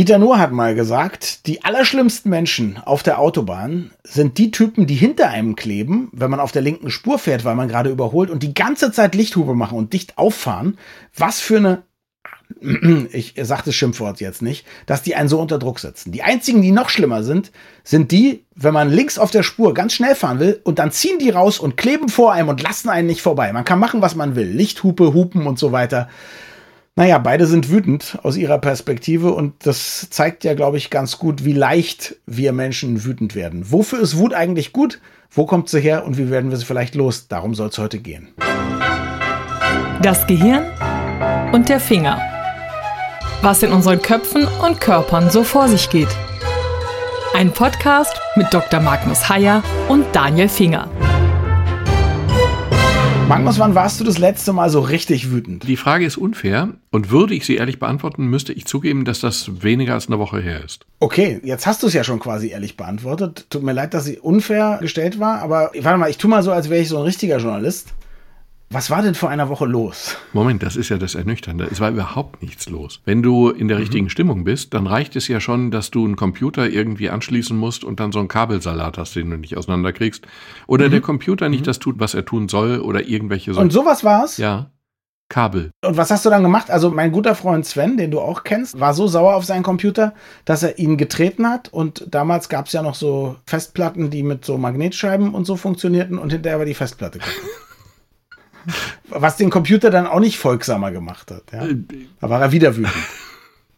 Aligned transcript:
Dieter 0.00 0.16
Nuhr 0.16 0.38
hat 0.38 0.50
mal 0.50 0.74
gesagt, 0.74 1.46
die 1.46 1.62
allerschlimmsten 1.62 2.30
Menschen 2.30 2.78
auf 2.82 3.02
der 3.02 3.18
Autobahn 3.18 3.90
sind 4.02 4.38
die 4.38 4.50
Typen, 4.50 4.86
die 4.86 4.94
hinter 4.94 5.28
einem 5.28 5.56
kleben, 5.56 6.08
wenn 6.12 6.30
man 6.30 6.40
auf 6.40 6.52
der 6.52 6.62
linken 6.62 6.90
Spur 6.90 7.18
fährt, 7.18 7.44
weil 7.44 7.54
man 7.54 7.68
gerade 7.68 7.90
überholt 7.90 8.30
und 8.30 8.42
die 8.42 8.54
ganze 8.54 8.92
Zeit 8.92 9.14
Lichthupe 9.14 9.54
machen 9.54 9.76
und 9.76 9.92
dicht 9.92 10.16
auffahren. 10.16 10.78
Was 11.14 11.40
für 11.40 11.58
eine 11.58 11.82
ich 13.12 13.34
sage 13.42 13.64
das 13.66 13.74
Schimpfwort 13.74 14.22
jetzt 14.22 14.40
nicht, 14.40 14.64
dass 14.86 15.02
die 15.02 15.16
einen 15.16 15.28
so 15.28 15.38
unter 15.38 15.58
Druck 15.58 15.78
setzen. 15.78 16.12
Die 16.12 16.22
einzigen, 16.22 16.62
die 16.62 16.70
noch 16.70 16.88
schlimmer 16.88 17.22
sind, 17.22 17.52
sind 17.84 18.10
die, 18.10 18.46
wenn 18.54 18.72
man 18.72 18.90
links 18.90 19.18
auf 19.18 19.30
der 19.30 19.42
Spur 19.42 19.74
ganz 19.74 19.92
schnell 19.92 20.14
fahren 20.14 20.40
will 20.40 20.62
und 20.64 20.78
dann 20.78 20.92
ziehen 20.92 21.18
die 21.18 21.28
raus 21.28 21.58
und 21.58 21.76
kleben 21.76 22.08
vor 22.08 22.32
einem 22.32 22.48
und 22.48 22.62
lassen 22.62 22.88
einen 22.88 23.06
nicht 23.06 23.20
vorbei. 23.20 23.52
Man 23.52 23.66
kann 23.66 23.78
machen, 23.78 24.00
was 24.00 24.14
man 24.14 24.34
will. 24.34 24.48
Lichthupe, 24.48 25.12
Hupen 25.12 25.46
und 25.46 25.58
so 25.58 25.72
weiter. 25.72 26.08
Naja, 27.00 27.16
beide 27.16 27.46
sind 27.46 27.70
wütend 27.70 28.18
aus 28.24 28.36
ihrer 28.36 28.58
Perspektive 28.58 29.32
und 29.32 29.54
das 29.64 30.10
zeigt 30.10 30.44
ja, 30.44 30.52
glaube 30.52 30.76
ich, 30.76 30.90
ganz 30.90 31.16
gut, 31.16 31.46
wie 31.46 31.54
leicht 31.54 32.16
wir 32.26 32.52
Menschen 32.52 33.04
wütend 33.04 33.34
werden. 33.34 33.72
Wofür 33.72 34.00
ist 34.00 34.18
Wut 34.18 34.34
eigentlich 34.34 34.74
gut? 34.74 35.00
Wo 35.30 35.46
kommt 35.46 35.70
sie 35.70 35.80
her 35.80 36.04
und 36.04 36.18
wie 36.18 36.28
werden 36.28 36.50
wir 36.50 36.58
sie 36.58 36.66
vielleicht 36.66 36.94
los? 36.94 37.26
Darum 37.26 37.54
soll 37.54 37.68
es 37.68 37.78
heute 37.78 38.00
gehen. 38.00 38.28
Das 40.02 40.26
Gehirn 40.26 40.66
und 41.52 41.70
der 41.70 41.80
Finger 41.80 42.20
was 43.40 43.62
in 43.62 43.72
unseren 43.72 44.02
Köpfen 44.02 44.46
und 44.62 44.82
Körpern 44.82 45.30
so 45.30 45.42
vor 45.42 45.68
sich 45.68 45.88
geht. 45.88 46.14
Ein 47.32 47.50
Podcast 47.50 48.20
mit 48.36 48.52
Dr. 48.52 48.80
Magnus 48.80 49.30
Heyer 49.30 49.62
und 49.88 50.04
Daniel 50.12 50.50
Finger. 50.50 50.90
Magnus, 53.30 53.60
wann 53.60 53.76
warst 53.76 54.00
du 54.00 54.04
das 54.04 54.18
letzte 54.18 54.52
Mal 54.52 54.70
so 54.70 54.80
richtig 54.80 55.30
wütend? 55.30 55.62
Die 55.68 55.76
Frage 55.76 56.04
ist 56.04 56.16
unfair 56.16 56.70
und 56.90 57.10
würde 57.12 57.32
ich 57.32 57.46
sie 57.46 57.54
ehrlich 57.54 57.78
beantworten, 57.78 58.26
müsste 58.26 58.52
ich 58.52 58.64
zugeben, 58.64 59.04
dass 59.04 59.20
das 59.20 59.62
weniger 59.62 59.94
als 59.94 60.08
eine 60.08 60.18
Woche 60.18 60.40
her 60.40 60.64
ist. 60.64 60.84
Okay, 60.98 61.40
jetzt 61.44 61.64
hast 61.64 61.84
du 61.84 61.86
es 61.86 61.92
ja 61.92 62.02
schon 62.02 62.18
quasi 62.18 62.48
ehrlich 62.48 62.76
beantwortet. 62.76 63.46
Tut 63.48 63.62
mir 63.62 63.72
leid, 63.72 63.94
dass 63.94 64.04
sie 64.04 64.18
unfair 64.18 64.78
gestellt 64.80 65.20
war, 65.20 65.42
aber 65.42 65.70
warte 65.78 65.98
mal, 65.98 66.10
ich 66.10 66.18
tue 66.18 66.28
mal 66.28 66.42
so, 66.42 66.50
als 66.50 66.70
wäre 66.70 66.82
ich 66.82 66.88
so 66.88 66.98
ein 66.98 67.04
richtiger 67.04 67.38
Journalist. 67.38 67.94
Was 68.72 68.88
war 68.88 69.02
denn 69.02 69.16
vor 69.16 69.30
einer 69.30 69.48
Woche 69.48 69.66
los? 69.66 70.16
Moment, 70.32 70.62
das 70.62 70.76
ist 70.76 70.90
ja 70.90 70.96
das 70.96 71.16
Ernüchternde. 71.16 71.66
Es 71.72 71.80
war 71.80 71.90
überhaupt 71.90 72.40
nichts 72.40 72.68
los. 72.68 73.00
Wenn 73.04 73.20
du 73.20 73.50
in 73.50 73.66
der 73.66 73.78
mhm. 73.78 73.82
richtigen 73.82 74.10
Stimmung 74.10 74.44
bist, 74.44 74.74
dann 74.74 74.86
reicht 74.86 75.16
es 75.16 75.26
ja 75.26 75.40
schon, 75.40 75.72
dass 75.72 75.90
du 75.90 76.04
einen 76.04 76.14
Computer 76.14 76.68
irgendwie 76.68 77.10
anschließen 77.10 77.56
musst 77.56 77.82
und 77.82 77.98
dann 77.98 78.12
so 78.12 78.20
einen 78.20 78.28
Kabelsalat 78.28 78.96
hast, 78.96 79.16
den 79.16 79.28
du 79.28 79.38
nicht 79.38 79.56
auseinanderkriegst. 79.56 80.24
Oder 80.68 80.86
mhm. 80.86 80.90
der 80.92 81.00
Computer 81.00 81.48
nicht 81.48 81.62
mhm. 81.62 81.64
das 81.64 81.80
tut, 81.80 81.98
was 81.98 82.14
er 82.14 82.24
tun 82.24 82.48
soll 82.48 82.78
oder 82.78 83.08
irgendwelche 83.08 83.54
so. 83.54 83.60
Und 83.60 83.72
sowas 83.72 84.04
war's? 84.04 84.36
Ja. 84.36 84.70
Kabel. 85.28 85.72
Und 85.84 85.96
was 85.96 86.12
hast 86.12 86.24
du 86.24 86.30
dann 86.30 86.44
gemacht? 86.44 86.70
Also 86.70 86.92
mein 86.92 87.10
guter 87.10 87.34
Freund 87.34 87.66
Sven, 87.66 87.96
den 87.96 88.12
du 88.12 88.20
auch 88.20 88.44
kennst, 88.44 88.78
war 88.78 88.94
so 88.94 89.08
sauer 89.08 89.34
auf 89.34 89.44
seinen 89.44 89.64
Computer, 89.64 90.14
dass 90.44 90.62
er 90.62 90.78
ihn 90.78 90.96
getreten 90.96 91.48
hat. 91.48 91.72
Und 91.72 92.06
damals 92.08 92.48
gab 92.48 92.66
es 92.66 92.72
ja 92.72 92.82
noch 92.82 92.94
so 92.94 93.34
Festplatten, 93.46 94.10
die 94.10 94.22
mit 94.22 94.44
so 94.44 94.58
Magnetscheiben 94.58 95.34
und 95.34 95.44
so 95.44 95.56
funktionierten 95.56 96.18
und 96.18 96.32
hinterher 96.32 96.60
war 96.60 96.66
die 96.66 96.74
Festplatte 96.74 97.18
kaputt. 97.18 97.34
Was 99.08 99.36
den 99.36 99.50
Computer 99.50 99.90
dann 99.90 100.06
auch 100.06 100.20
nicht 100.20 100.38
folgsamer 100.38 100.90
gemacht 100.90 101.30
hat. 101.30 101.44
Ja? 101.52 101.66
Da 102.20 102.30
war 102.30 102.40
er 102.40 102.52
wieder 102.52 102.76
wütend. 102.76 102.94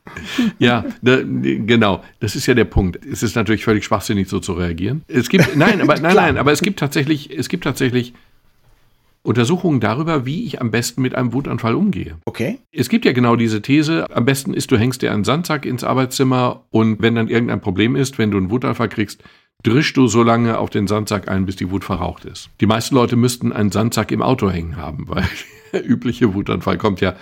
ja, 0.59 0.85
da, 1.01 1.21
genau. 1.23 2.03
Das 2.21 2.37
ist 2.37 2.47
ja 2.47 2.55
der 2.55 2.65
Punkt. 2.65 3.05
Es 3.07 3.23
ist 3.23 3.37
natürlich 3.37 3.65
völlig 3.65 3.85
schwachsinnig, 3.85 4.29
so 4.29 4.41
zu 4.41 4.53
reagieren. 4.55 5.03
Es 5.09 5.29
gibt, 5.29 5.57
nein, 5.57 5.81
aber 5.81 5.99
nein, 6.01 6.17
nein, 6.17 6.39
aber 6.39 6.53
es 6.53 6.61
gibt 6.61 6.79
tatsächlich, 6.79 7.37
es 7.37 7.49
gibt 7.49 7.65
tatsächlich 7.65 8.15
Untersuchungen 9.25 9.79
darüber, 9.79 10.27
wie 10.27 10.45
ich 10.45 10.61
am 10.61 10.73
besten 10.73 11.01
mit 11.01 11.15
einem 11.15 11.33
Wutanfall 11.33 11.77
umgehe. 11.77 12.17
Okay. 12.25 12.59
Es 12.73 12.89
gibt 12.89 13.05
ja 13.05 13.13
genau 13.13 13.37
diese 13.37 13.63
These, 13.63 14.07
am 14.11 14.25
besten 14.25 14.53
ist, 14.53 14.73
du 14.73 14.77
hängst 14.77 15.01
dir 15.01 15.13
einen 15.13 15.23
Sandsack 15.23 15.65
ins 15.65 15.85
Arbeitszimmer 15.85 16.65
und 16.71 17.01
wenn 17.01 17.15
dann 17.15 17.29
irgendein 17.29 17.61
Problem 17.61 17.95
ist, 17.95 18.19
wenn 18.19 18.33
du 18.33 18.39
einen 18.39 18.51
Wutanfall 18.51 18.89
kriegst, 18.89 19.23
drischst 19.63 19.97
du 19.97 20.07
so 20.07 20.23
lange 20.23 20.59
auf 20.59 20.71
den 20.71 20.87
Sandsack 20.87 21.29
ein, 21.29 21.47
bis 21.47 21.57
die 21.57 21.71
Wut 21.71 21.85
verraucht 21.85 22.25
ist. 22.25 22.51
Die 22.61 22.67
meisten 22.67 22.95
Leute 22.95 23.17
müssten 23.17 23.53
einen 23.53 23.71
Sandsack 23.71 24.11
im 24.11 24.23
Auto 24.23 24.51
hängen 24.51 24.77
haben, 24.77 25.09
weil 25.09 25.25
der 25.73 25.89
übliche 25.89 26.35
Wutanfall 26.35 26.79
kommt 26.79 27.01
ja 27.01 27.15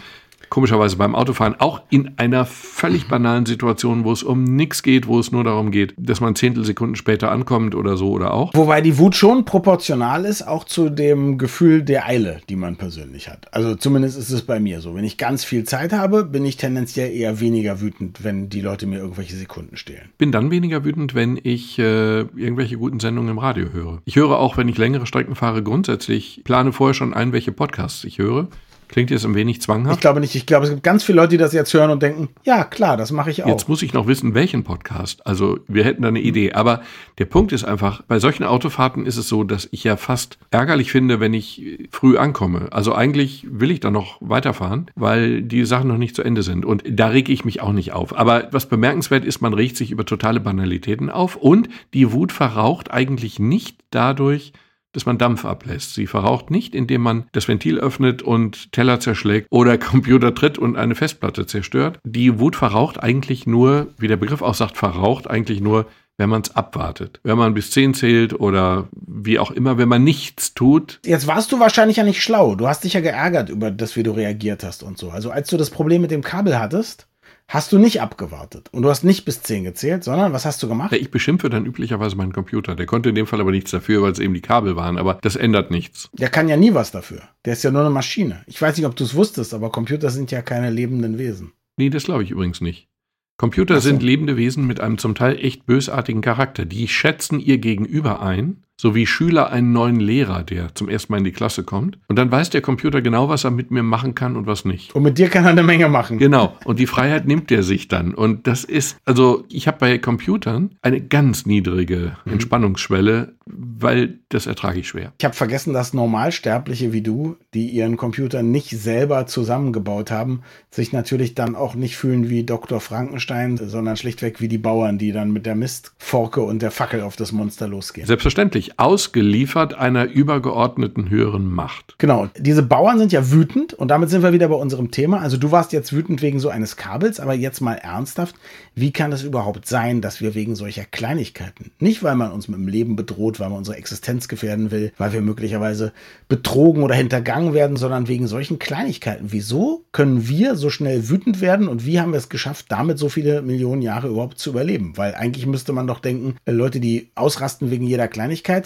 komischerweise 0.48 0.96
beim 0.96 1.14
Autofahren 1.14 1.54
auch 1.58 1.82
in 1.90 2.12
einer 2.16 2.44
völlig 2.44 3.08
banalen 3.08 3.46
Situation, 3.46 4.04
wo 4.04 4.12
es 4.12 4.22
um 4.22 4.44
nichts 4.44 4.82
geht, 4.82 5.06
wo 5.06 5.18
es 5.18 5.32
nur 5.32 5.44
darum 5.44 5.70
geht, 5.70 5.94
dass 5.96 6.20
man 6.20 6.34
Zehntelsekunden 6.34 6.96
später 6.96 7.30
ankommt 7.30 7.74
oder 7.74 7.96
so 7.96 8.10
oder 8.10 8.34
auch. 8.34 8.52
Wobei 8.54 8.80
die 8.80 8.98
Wut 8.98 9.14
schon 9.14 9.44
proportional 9.44 10.24
ist, 10.24 10.42
auch 10.42 10.64
zu 10.64 10.90
dem 10.90 11.38
Gefühl 11.38 11.82
der 11.82 12.06
Eile, 12.06 12.40
die 12.48 12.56
man 12.56 12.76
persönlich 12.76 13.28
hat. 13.28 13.52
Also 13.54 13.74
zumindest 13.74 14.18
ist 14.18 14.30
es 14.30 14.42
bei 14.42 14.60
mir 14.60 14.80
so. 14.80 14.94
Wenn 14.94 15.04
ich 15.04 15.16
ganz 15.18 15.44
viel 15.44 15.64
Zeit 15.64 15.92
habe, 15.92 16.24
bin 16.24 16.44
ich 16.44 16.56
tendenziell 16.56 17.12
eher 17.12 17.40
weniger 17.40 17.80
wütend, 17.80 18.24
wenn 18.24 18.48
die 18.48 18.60
Leute 18.60 18.86
mir 18.86 18.98
irgendwelche 18.98 19.36
Sekunden 19.36 19.76
stehlen. 19.76 20.10
Bin 20.18 20.32
dann 20.32 20.50
weniger 20.50 20.84
wütend, 20.84 21.14
wenn 21.14 21.38
ich 21.42 21.78
äh, 21.78 22.20
irgendwelche 22.20 22.76
guten 22.76 23.00
Sendungen 23.00 23.30
im 23.30 23.38
Radio 23.38 23.72
höre. 23.72 24.02
Ich 24.04 24.16
höre 24.16 24.38
auch, 24.38 24.56
wenn 24.56 24.68
ich 24.68 24.78
längere 24.78 25.06
Strecken 25.06 25.34
fahre, 25.34 25.62
grundsätzlich 25.62 26.42
plane 26.44 26.72
vorher 26.72 26.94
schon 26.94 27.14
ein, 27.14 27.32
welche 27.32 27.52
Podcasts 27.52 28.04
ich 28.04 28.18
höre. 28.18 28.48
Klingt 28.90 29.12
jetzt 29.12 29.24
ein 29.24 29.36
wenig 29.36 29.62
zwanghaft? 29.62 29.94
Ich 29.94 30.00
glaube 30.00 30.18
nicht. 30.18 30.34
Ich 30.34 30.46
glaube, 30.46 30.64
es 30.64 30.70
gibt 30.70 30.82
ganz 30.82 31.04
viele 31.04 31.16
Leute, 31.16 31.30
die 31.30 31.36
das 31.36 31.52
jetzt 31.52 31.72
hören 31.72 31.90
und 31.90 32.02
denken, 32.02 32.28
ja, 32.42 32.64
klar, 32.64 32.96
das 32.96 33.12
mache 33.12 33.30
ich 33.30 33.44
auch. 33.44 33.46
Jetzt 33.46 33.68
muss 33.68 33.82
ich 33.82 33.92
noch 33.92 34.08
wissen, 34.08 34.34
welchen 34.34 34.64
Podcast. 34.64 35.24
Also 35.24 35.60
wir 35.68 35.84
hätten 35.84 36.02
da 36.02 36.08
eine 36.08 36.20
Idee. 36.20 36.54
Aber 36.54 36.82
der 37.18 37.26
Punkt 37.26 37.52
ist 37.52 37.62
einfach, 37.62 38.02
bei 38.02 38.18
solchen 38.18 38.42
Autofahrten 38.42 39.06
ist 39.06 39.16
es 39.16 39.28
so, 39.28 39.44
dass 39.44 39.68
ich 39.70 39.84
ja 39.84 39.96
fast 39.96 40.38
ärgerlich 40.50 40.90
finde, 40.90 41.20
wenn 41.20 41.34
ich 41.34 41.86
früh 41.92 42.18
ankomme. 42.18 42.66
Also 42.72 42.92
eigentlich 42.92 43.46
will 43.48 43.70
ich 43.70 43.78
da 43.78 43.92
noch 43.92 44.16
weiterfahren, 44.20 44.90
weil 44.96 45.42
die 45.42 45.64
Sachen 45.64 45.86
noch 45.86 45.96
nicht 45.96 46.16
zu 46.16 46.24
Ende 46.24 46.42
sind. 46.42 46.64
Und 46.64 46.82
da 46.84 47.06
rege 47.06 47.32
ich 47.32 47.44
mich 47.44 47.60
auch 47.60 47.72
nicht 47.72 47.92
auf. 47.92 48.18
Aber 48.18 48.48
was 48.50 48.66
bemerkenswert 48.66 49.24
ist, 49.24 49.40
man 49.40 49.54
regt 49.54 49.76
sich 49.76 49.92
über 49.92 50.04
totale 50.04 50.40
Banalitäten 50.40 51.10
auf 51.10 51.36
und 51.36 51.68
die 51.94 52.10
Wut 52.10 52.32
verraucht 52.32 52.90
eigentlich 52.90 53.38
nicht 53.38 53.76
dadurch, 53.90 54.52
dass 54.92 55.06
man 55.06 55.18
Dampf 55.18 55.44
ablässt. 55.44 55.94
Sie 55.94 56.06
verraucht 56.06 56.50
nicht, 56.50 56.74
indem 56.74 57.02
man 57.02 57.24
das 57.32 57.48
Ventil 57.48 57.78
öffnet 57.78 58.22
und 58.22 58.72
Teller 58.72 59.00
zerschlägt 59.00 59.46
oder 59.50 59.78
Computer 59.78 60.34
tritt 60.34 60.58
und 60.58 60.76
eine 60.76 60.94
Festplatte 60.94 61.46
zerstört. 61.46 61.98
Die 62.04 62.38
Wut 62.38 62.56
verraucht 62.56 63.02
eigentlich 63.02 63.46
nur, 63.46 63.88
wie 63.98 64.08
der 64.08 64.16
Begriff 64.16 64.42
auch 64.42 64.54
sagt, 64.54 64.76
verraucht 64.76 65.28
eigentlich 65.28 65.60
nur, 65.60 65.86
wenn 66.20 66.28
man 66.28 66.42
es 66.42 66.54
abwartet. 66.54 67.18
Wenn 67.24 67.38
man 67.38 67.54
bis 67.54 67.70
zehn 67.70 67.94
zählt 67.94 68.38
oder 68.38 68.88
wie 68.92 69.38
auch 69.38 69.50
immer, 69.50 69.78
wenn 69.78 69.88
man 69.88 70.04
nichts 70.04 70.52
tut. 70.52 71.00
Jetzt 71.06 71.26
warst 71.26 71.50
du 71.50 71.60
wahrscheinlich 71.60 71.96
ja 71.96 72.04
nicht 72.04 72.22
schlau. 72.22 72.56
Du 72.56 72.68
hast 72.68 72.84
dich 72.84 72.92
ja 72.92 73.00
geärgert 73.00 73.48
über 73.48 73.70
das, 73.70 73.96
wie 73.96 74.02
du 74.02 74.10
reagiert 74.10 74.62
hast 74.62 74.82
und 74.82 74.98
so. 74.98 75.10
Also 75.10 75.30
als 75.30 75.48
du 75.48 75.56
das 75.56 75.70
Problem 75.70 76.02
mit 76.02 76.10
dem 76.10 76.22
Kabel 76.22 76.58
hattest, 76.58 77.06
hast 77.50 77.72
du 77.72 77.78
nicht 77.78 78.00
abgewartet. 78.00 78.68
Und 78.72 78.82
du 78.82 78.88
hast 78.88 79.04
nicht 79.04 79.24
bis 79.24 79.42
10 79.42 79.64
gezählt, 79.64 80.04
sondern 80.04 80.32
was 80.32 80.46
hast 80.46 80.62
du 80.62 80.68
gemacht? 80.68 80.92
Ich 80.92 81.10
beschimpfe 81.10 81.50
dann 81.50 81.66
üblicherweise 81.66 82.16
meinen 82.16 82.32
Computer. 82.32 82.76
Der 82.76 82.86
konnte 82.86 83.10
in 83.10 83.14
dem 83.14 83.26
Fall 83.26 83.40
aber 83.40 83.50
nichts 83.50 83.72
dafür, 83.72 84.02
weil 84.02 84.12
es 84.12 84.18
eben 84.18 84.34
die 84.34 84.40
Kabel 84.40 84.76
waren. 84.76 84.96
Aber 84.96 85.18
das 85.20 85.36
ändert 85.36 85.70
nichts. 85.70 86.08
Der 86.12 86.30
kann 86.30 86.48
ja 86.48 86.56
nie 86.56 86.72
was 86.72 86.92
dafür. 86.92 87.22
Der 87.44 87.52
ist 87.52 87.64
ja 87.64 87.70
nur 87.70 87.82
eine 87.82 87.90
Maschine. 87.90 88.42
Ich 88.46 88.62
weiß 88.62 88.76
nicht, 88.76 88.86
ob 88.86 88.96
du 88.96 89.04
es 89.04 89.14
wusstest, 89.14 89.52
aber 89.52 89.70
Computer 89.70 90.10
sind 90.10 90.30
ja 90.30 90.42
keine 90.42 90.70
lebenden 90.70 91.18
Wesen. 91.18 91.52
Nee, 91.76 91.90
das 91.90 92.04
glaube 92.04 92.22
ich 92.22 92.30
übrigens 92.30 92.60
nicht. 92.60 92.88
Computer 93.36 93.76
so. 93.76 93.88
sind 93.88 94.02
lebende 94.02 94.36
Wesen 94.36 94.66
mit 94.66 94.80
einem 94.80 94.98
zum 94.98 95.14
Teil 95.14 95.38
echt 95.42 95.66
bösartigen 95.66 96.20
Charakter. 96.20 96.66
Die 96.66 96.88
schätzen 96.88 97.40
ihr 97.40 97.58
Gegenüber 97.58 98.22
ein 98.22 98.64
so 98.80 98.94
wie 98.94 99.06
Schüler 99.06 99.50
einen 99.50 99.72
neuen 99.72 100.00
Lehrer, 100.00 100.42
der 100.42 100.74
zum 100.74 100.88
ersten 100.88 101.12
Mal 101.12 101.18
in 101.18 101.24
die 101.24 101.32
Klasse 101.32 101.64
kommt. 101.64 101.98
Und 102.08 102.16
dann 102.16 102.30
weiß 102.30 102.48
der 102.48 102.62
Computer 102.62 103.02
genau, 103.02 103.28
was 103.28 103.44
er 103.44 103.50
mit 103.50 103.70
mir 103.70 103.82
machen 103.82 104.14
kann 104.14 104.36
und 104.36 104.46
was 104.46 104.64
nicht. 104.64 104.94
Und 104.94 105.02
mit 105.02 105.18
dir 105.18 105.28
kann 105.28 105.44
er 105.44 105.50
eine 105.50 105.62
Menge 105.62 105.90
machen. 105.90 106.16
Genau. 106.16 106.56
Und 106.64 106.78
die 106.78 106.86
Freiheit 106.86 107.26
nimmt 107.26 107.52
er 107.52 107.62
sich 107.62 107.88
dann. 107.88 108.14
Und 108.14 108.46
das 108.46 108.64
ist, 108.64 108.96
also 109.04 109.44
ich 109.50 109.66
habe 109.66 109.76
bei 109.78 109.98
Computern 109.98 110.76
eine 110.80 111.02
ganz 111.02 111.44
niedrige 111.44 112.16
mhm. 112.24 112.32
Entspannungsschwelle, 112.32 113.34
weil 113.44 114.20
das 114.30 114.46
ertrage 114.46 114.80
ich 114.80 114.88
schwer. 114.88 115.12
Ich 115.18 115.24
habe 115.24 115.34
vergessen, 115.34 115.74
dass 115.74 115.92
Normalsterbliche 115.92 116.92
wie 116.92 117.02
du, 117.02 117.36
die 117.52 117.68
ihren 117.68 117.98
Computer 117.98 118.42
nicht 118.42 118.70
selber 118.70 119.26
zusammengebaut 119.26 120.10
haben, 120.10 120.40
sich 120.70 120.92
natürlich 120.92 121.34
dann 121.34 121.54
auch 121.54 121.74
nicht 121.74 121.96
fühlen 121.96 122.30
wie 122.30 122.44
Dr. 122.44 122.80
Frankenstein, 122.80 123.58
sondern 123.58 123.96
schlichtweg 123.96 124.40
wie 124.40 124.48
die 124.48 124.58
Bauern, 124.58 124.96
die 124.96 125.12
dann 125.12 125.32
mit 125.32 125.44
der 125.44 125.54
Mistforke 125.54 126.40
und 126.40 126.62
der 126.62 126.70
Fackel 126.70 127.02
auf 127.02 127.16
das 127.16 127.32
Monster 127.32 127.68
losgehen. 127.68 128.06
Selbstverständlich 128.06 128.69
ausgeliefert 128.78 129.74
einer 129.74 130.04
übergeordneten 130.06 131.10
höheren 131.10 131.50
Macht. 131.50 131.94
Genau, 131.98 132.28
diese 132.36 132.62
Bauern 132.62 132.98
sind 132.98 133.12
ja 133.12 133.30
wütend 133.30 133.74
und 133.74 133.88
damit 133.88 134.10
sind 134.10 134.22
wir 134.22 134.32
wieder 134.32 134.48
bei 134.48 134.54
unserem 134.54 134.90
Thema. 134.90 135.20
Also 135.20 135.36
du 135.36 135.50
warst 135.50 135.72
jetzt 135.72 135.92
wütend 135.92 136.22
wegen 136.22 136.40
so 136.40 136.48
eines 136.48 136.76
Kabels, 136.76 137.20
aber 137.20 137.34
jetzt 137.34 137.60
mal 137.60 137.74
ernsthaft, 137.74 138.34
wie 138.74 138.92
kann 138.92 139.12
es 139.12 139.22
überhaupt 139.22 139.66
sein, 139.66 140.00
dass 140.00 140.20
wir 140.20 140.34
wegen 140.34 140.54
solcher 140.54 140.84
Kleinigkeiten, 140.84 141.72
nicht 141.78 142.02
weil 142.02 142.16
man 142.16 142.32
uns 142.32 142.48
mit 142.48 142.58
dem 142.58 142.68
Leben 142.68 142.96
bedroht, 142.96 143.40
weil 143.40 143.48
man 143.48 143.58
unsere 143.58 143.76
Existenz 143.76 144.28
gefährden 144.28 144.70
will, 144.70 144.92
weil 144.98 145.12
wir 145.12 145.20
möglicherweise 145.20 145.92
betrogen 146.28 146.82
oder 146.82 146.94
hintergangen 146.94 147.54
werden, 147.54 147.76
sondern 147.76 148.08
wegen 148.08 148.26
solchen 148.26 148.58
Kleinigkeiten. 148.58 149.26
Wieso 149.32 149.84
können 149.92 150.28
wir 150.28 150.54
so 150.56 150.70
schnell 150.70 151.08
wütend 151.08 151.40
werden 151.40 151.68
und 151.68 151.86
wie 151.86 152.00
haben 152.00 152.12
wir 152.12 152.18
es 152.18 152.28
geschafft, 152.28 152.66
damit 152.68 152.98
so 152.98 153.08
viele 153.08 153.42
Millionen 153.42 153.82
Jahre 153.82 154.08
überhaupt 154.08 154.38
zu 154.38 154.50
überleben? 154.50 154.92
Weil 154.96 155.14
eigentlich 155.14 155.46
müsste 155.46 155.72
man 155.72 155.86
doch 155.86 156.00
denken, 156.00 156.36
Leute, 156.46 156.80
die 156.80 157.10
ausrasten 157.14 157.70
wegen 157.70 157.86
jeder 157.86 158.08
Kleinigkeit, 158.08 158.59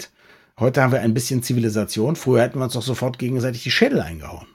Heute 0.59 0.81
haben 0.81 0.91
wir 0.93 1.01
ein 1.01 1.13
bisschen 1.13 1.43
Zivilisation. 1.43 2.15
Früher 2.15 2.41
hätten 2.41 2.59
wir 2.59 2.63
uns 2.65 2.73
doch 2.73 2.81
sofort 2.81 3.19
gegenseitig 3.19 3.63
die 3.63 3.71
Schädel 3.71 3.99
eingehauen. 4.01 4.47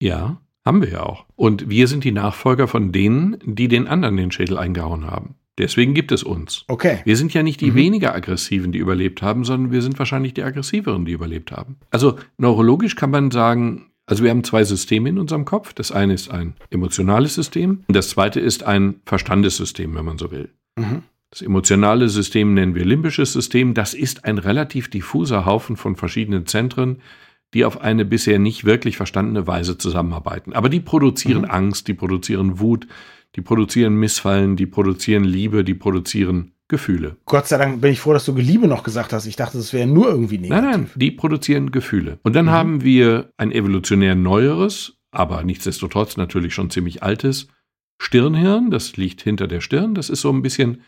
Ja, 0.00 0.40
Haben 0.64 0.82
wir 0.82 0.90
ja 0.90 1.02
auch. 1.04 1.26
Und 1.36 1.68
wir 1.68 1.86
sind 1.86 2.02
die 2.02 2.10
Nachfolger 2.10 2.66
von 2.66 2.90
denen, 2.90 3.36
die 3.44 3.68
den 3.68 3.86
anderen 3.86 4.16
den 4.16 4.32
Schädel 4.32 4.58
eingehauen 4.58 5.06
haben. 5.08 5.36
Deswegen 5.58 5.94
gibt 5.94 6.10
es 6.10 6.24
uns. 6.24 6.64
Okay. 6.66 6.98
Wir 7.04 7.16
sind 7.16 7.32
ja 7.34 7.44
nicht 7.44 7.60
die 7.60 7.70
Mhm. 7.70 7.76
weniger 7.76 8.14
aggressiven, 8.16 8.72
die 8.72 8.78
überlebt 8.80 9.22
haben, 9.22 9.44
sondern 9.44 9.70
wir 9.70 9.80
sind 9.80 9.96
wahrscheinlich 10.00 10.34
die 10.34 10.42
aggressiveren, 10.42 11.04
die 11.04 11.12
überlebt 11.12 11.52
haben. 11.52 11.76
Also 11.92 12.16
neurologisch 12.36 12.96
kann 12.96 13.10
man 13.10 13.30
sagen, 13.30 13.92
also 14.06 14.24
wir 14.24 14.30
haben 14.30 14.42
zwei 14.42 14.64
Systeme 14.64 15.08
in 15.08 15.18
unserem 15.18 15.44
Kopf. 15.44 15.72
Das 15.72 15.92
eine 15.92 16.14
ist 16.14 16.30
ein 16.32 16.54
emotionales 16.70 17.34
System 17.36 17.84
und 17.86 17.94
das 17.96 18.08
zweite 18.08 18.40
ist 18.40 18.64
ein 18.64 19.00
Verstandessystem, 19.06 19.94
wenn 19.94 20.04
man 20.04 20.18
so 20.18 20.32
will. 20.32 20.50
Mhm. 20.76 21.04
Das 21.30 21.42
emotionale 21.42 22.08
System 22.08 22.54
nennen 22.54 22.74
wir 22.74 22.84
limbisches 22.84 23.32
System. 23.32 23.74
Das 23.74 23.94
ist 23.94 24.24
ein 24.24 24.38
relativ 24.38 24.88
diffuser 24.88 25.44
Haufen 25.44 25.76
von 25.76 25.96
verschiedenen 25.96 26.46
Zentren, 26.46 26.98
die 27.54 27.64
auf 27.64 27.80
eine 27.80 28.04
bisher 28.04 28.38
nicht 28.38 28.64
wirklich 28.64 28.96
verstandene 28.96 29.46
Weise 29.46 29.78
zusammenarbeiten. 29.78 30.52
Aber 30.52 30.68
die 30.68 30.80
produzieren 30.80 31.42
Mhm. 31.42 31.50
Angst, 31.50 31.88
die 31.88 31.94
produzieren 31.94 32.58
Wut, 32.60 32.86
die 33.34 33.40
produzieren 33.40 33.94
Missfallen, 33.96 34.56
die 34.56 34.66
produzieren 34.66 35.24
Liebe, 35.24 35.64
die 35.64 35.74
produzieren 35.74 36.52
Gefühle. 36.68 37.16
Gott 37.26 37.46
sei 37.46 37.58
Dank 37.58 37.80
bin 37.80 37.92
ich 37.92 38.00
froh, 38.00 38.12
dass 38.12 38.24
du 38.24 38.34
Liebe 38.34 38.66
noch 38.66 38.82
gesagt 38.82 39.12
hast. 39.12 39.26
Ich 39.26 39.36
dachte, 39.36 39.56
das 39.58 39.72
wäre 39.72 39.86
nur 39.86 40.08
irgendwie 40.08 40.38
negativ. 40.38 40.62
Nein, 40.62 40.70
nein, 40.80 40.90
die 40.96 41.12
produzieren 41.12 41.70
Gefühle. 41.70 42.18
Und 42.24 42.34
dann 42.34 42.46
Mhm. 42.46 42.50
haben 42.50 42.82
wir 42.84 43.30
ein 43.36 43.52
evolutionär 43.52 44.14
neueres, 44.16 44.94
aber 45.12 45.44
nichtsdestotrotz 45.44 46.16
natürlich 46.16 46.54
schon 46.54 46.70
ziemlich 46.70 47.02
altes 47.04 47.46
Stirnhirn. 48.00 48.70
Das 48.70 48.96
liegt 48.96 49.22
hinter 49.22 49.46
der 49.46 49.60
Stirn. 49.60 49.94
Das 49.94 50.10
ist 50.10 50.20
so 50.22 50.30
ein 50.32 50.42
bisschen 50.42 50.82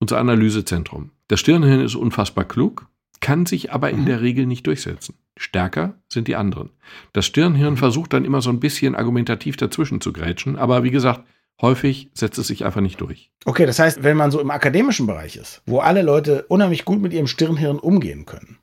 unser 0.00 0.18
Analysezentrum. 0.18 1.12
Das 1.28 1.38
Stirnhirn 1.38 1.80
ist 1.80 1.94
unfassbar 1.94 2.44
klug, 2.44 2.88
kann 3.20 3.46
sich 3.46 3.72
aber 3.72 3.90
in 3.90 4.06
der 4.06 4.22
Regel 4.22 4.46
nicht 4.46 4.66
durchsetzen. 4.66 5.14
Stärker 5.36 5.94
sind 6.08 6.26
die 6.26 6.36
anderen. 6.36 6.70
Das 7.12 7.26
Stirnhirn 7.26 7.76
versucht 7.76 8.12
dann 8.12 8.24
immer 8.24 8.42
so 8.42 8.50
ein 8.50 8.60
bisschen 8.60 8.94
argumentativ 8.94 9.56
dazwischen 9.56 10.00
zu 10.00 10.12
grätschen, 10.12 10.58
aber 10.58 10.82
wie 10.82 10.90
gesagt, 10.90 11.22
häufig 11.60 12.10
setzt 12.14 12.38
es 12.38 12.46
sich 12.46 12.64
einfach 12.64 12.80
nicht 12.80 13.00
durch. 13.00 13.30
Okay, 13.44 13.66
das 13.66 13.78
heißt, 13.78 14.02
wenn 14.02 14.16
man 14.16 14.30
so 14.30 14.40
im 14.40 14.50
akademischen 14.50 15.06
Bereich 15.06 15.36
ist, 15.36 15.62
wo 15.66 15.80
alle 15.80 16.02
Leute 16.02 16.46
unheimlich 16.48 16.84
gut 16.84 17.00
mit 17.00 17.12
ihrem 17.12 17.26
Stirnhirn 17.26 17.78
umgehen 17.78 18.24
können 18.24 18.58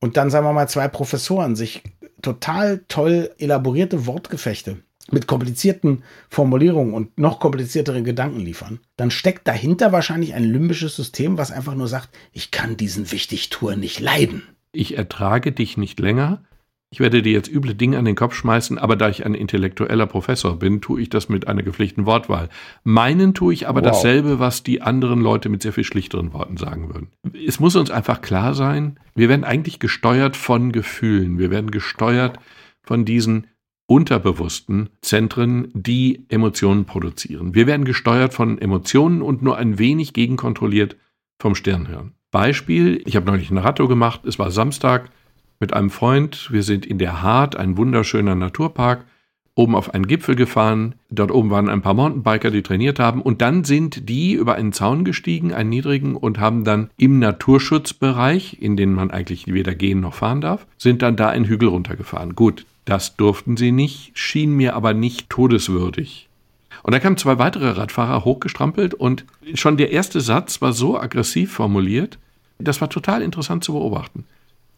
und 0.00 0.16
dann, 0.16 0.30
sagen 0.30 0.46
wir 0.46 0.52
mal, 0.52 0.68
zwei 0.68 0.88
Professoren 0.88 1.56
sich 1.56 1.82
total 2.20 2.84
toll 2.88 3.30
elaborierte 3.38 4.06
Wortgefechte 4.06 4.78
mit 5.10 5.26
komplizierten 5.26 6.02
Formulierungen 6.28 6.94
und 6.94 7.18
noch 7.18 7.38
kompliziertere 7.40 8.02
Gedanken 8.02 8.40
liefern, 8.40 8.80
dann 8.96 9.10
steckt 9.10 9.46
dahinter 9.46 9.92
wahrscheinlich 9.92 10.34
ein 10.34 10.44
limbisches 10.44 10.96
System, 10.96 11.36
was 11.38 11.50
einfach 11.50 11.74
nur 11.74 11.88
sagt, 11.88 12.10
ich 12.32 12.50
kann 12.50 12.76
diesen 12.76 13.12
Wichtigtour 13.12 13.76
nicht 13.76 14.00
leiden. 14.00 14.42
Ich 14.72 14.96
ertrage 14.96 15.52
dich 15.52 15.76
nicht 15.76 16.00
länger. 16.00 16.42
Ich 16.90 17.00
werde 17.00 17.22
dir 17.22 17.32
jetzt 17.32 17.50
üble 17.52 17.74
Dinge 17.74 17.98
an 17.98 18.04
den 18.04 18.14
Kopf 18.14 18.34
schmeißen, 18.34 18.78
aber 18.78 18.94
da 18.94 19.08
ich 19.08 19.26
ein 19.26 19.34
intellektueller 19.34 20.06
Professor 20.06 20.58
bin, 20.60 20.80
tue 20.80 21.02
ich 21.02 21.10
das 21.10 21.28
mit 21.28 21.48
einer 21.48 21.64
gepflichten 21.64 22.06
Wortwahl. 22.06 22.48
Meinen 22.84 23.34
tue 23.34 23.52
ich 23.52 23.66
aber 23.66 23.80
Wow. 23.80 23.88
dasselbe, 23.88 24.38
was 24.38 24.62
die 24.62 24.80
anderen 24.80 25.20
Leute 25.20 25.48
mit 25.48 25.62
sehr 25.62 25.72
viel 25.72 25.82
schlichteren 25.82 26.32
Worten 26.32 26.56
sagen 26.56 26.94
würden. 26.94 27.08
Es 27.46 27.58
muss 27.58 27.74
uns 27.74 27.90
einfach 27.90 28.20
klar 28.22 28.54
sein, 28.54 29.00
wir 29.16 29.28
werden 29.28 29.44
eigentlich 29.44 29.80
gesteuert 29.80 30.36
von 30.36 30.70
Gefühlen. 30.70 31.36
Wir 31.36 31.50
werden 31.50 31.72
gesteuert 31.72 32.38
von 32.84 33.04
diesen 33.04 33.48
unterbewussten 33.86 34.88
Zentren, 35.02 35.68
die 35.74 36.24
Emotionen 36.28 36.84
produzieren. 36.84 37.54
Wir 37.54 37.66
werden 37.66 37.84
gesteuert 37.84 38.32
von 38.32 38.58
Emotionen 38.58 39.22
und 39.22 39.42
nur 39.42 39.56
ein 39.56 39.78
wenig 39.78 40.12
gegenkontrolliert 40.12 40.96
vom 41.38 41.54
Stirnhirn. 41.54 42.12
Beispiel, 42.30 43.02
ich 43.04 43.16
habe 43.16 43.26
neulich 43.26 43.50
ein 43.50 43.58
Radtour 43.58 43.88
gemacht, 43.88 44.24
es 44.24 44.38
war 44.38 44.50
Samstag 44.50 45.10
mit 45.60 45.72
einem 45.72 45.90
Freund, 45.90 46.48
wir 46.50 46.62
sind 46.62 46.84
in 46.84 46.98
der 46.98 47.22
Hart, 47.22 47.56
ein 47.56 47.76
wunderschöner 47.76 48.34
Naturpark, 48.34 49.04
oben 49.54 49.76
auf 49.76 49.94
einen 49.94 50.06
Gipfel 50.06 50.34
gefahren, 50.34 50.96
dort 51.10 51.30
oben 51.30 51.50
waren 51.50 51.68
ein 51.68 51.82
paar 51.82 51.94
Mountainbiker, 51.94 52.50
die 52.50 52.62
trainiert 52.62 52.98
haben 52.98 53.22
und 53.22 53.40
dann 53.40 53.64
sind 53.64 54.08
die 54.08 54.32
über 54.32 54.56
einen 54.56 54.72
Zaun 54.72 55.04
gestiegen, 55.04 55.52
einen 55.52 55.70
niedrigen 55.70 56.16
und 56.16 56.40
haben 56.40 56.64
dann 56.64 56.90
im 56.96 57.20
Naturschutzbereich, 57.20 58.60
in 58.60 58.76
den 58.76 58.92
man 58.92 59.10
eigentlich 59.10 59.46
weder 59.46 59.74
gehen 59.74 60.00
noch 60.00 60.14
fahren 60.14 60.40
darf, 60.40 60.66
sind 60.76 61.02
dann 61.02 61.16
da 61.16 61.28
einen 61.28 61.44
Hügel 61.44 61.68
runtergefahren. 61.68 62.34
Gut, 62.34 62.66
das 62.84 63.16
durften 63.16 63.56
sie 63.56 63.72
nicht, 63.72 64.18
schien 64.18 64.52
mir 64.52 64.76
aber 64.76 64.94
nicht 64.94 65.30
todeswürdig. 65.30 66.28
Und 66.82 66.92
da 66.92 66.98
kamen 66.98 67.16
zwei 67.16 67.38
weitere 67.38 67.70
Radfahrer 67.70 68.24
hochgestrampelt 68.24 68.94
und 68.94 69.24
schon 69.54 69.76
der 69.76 69.90
erste 69.90 70.20
Satz 70.20 70.60
war 70.60 70.72
so 70.72 70.98
aggressiv 70.98 71.52
formuliert, 71.52 72.18
das 72.58 72.80
war 72.80 72.90
total 72.90 73.22
interessant 73.22 73.64
zu 73.64 73.72
beobachten. 73.72 74.24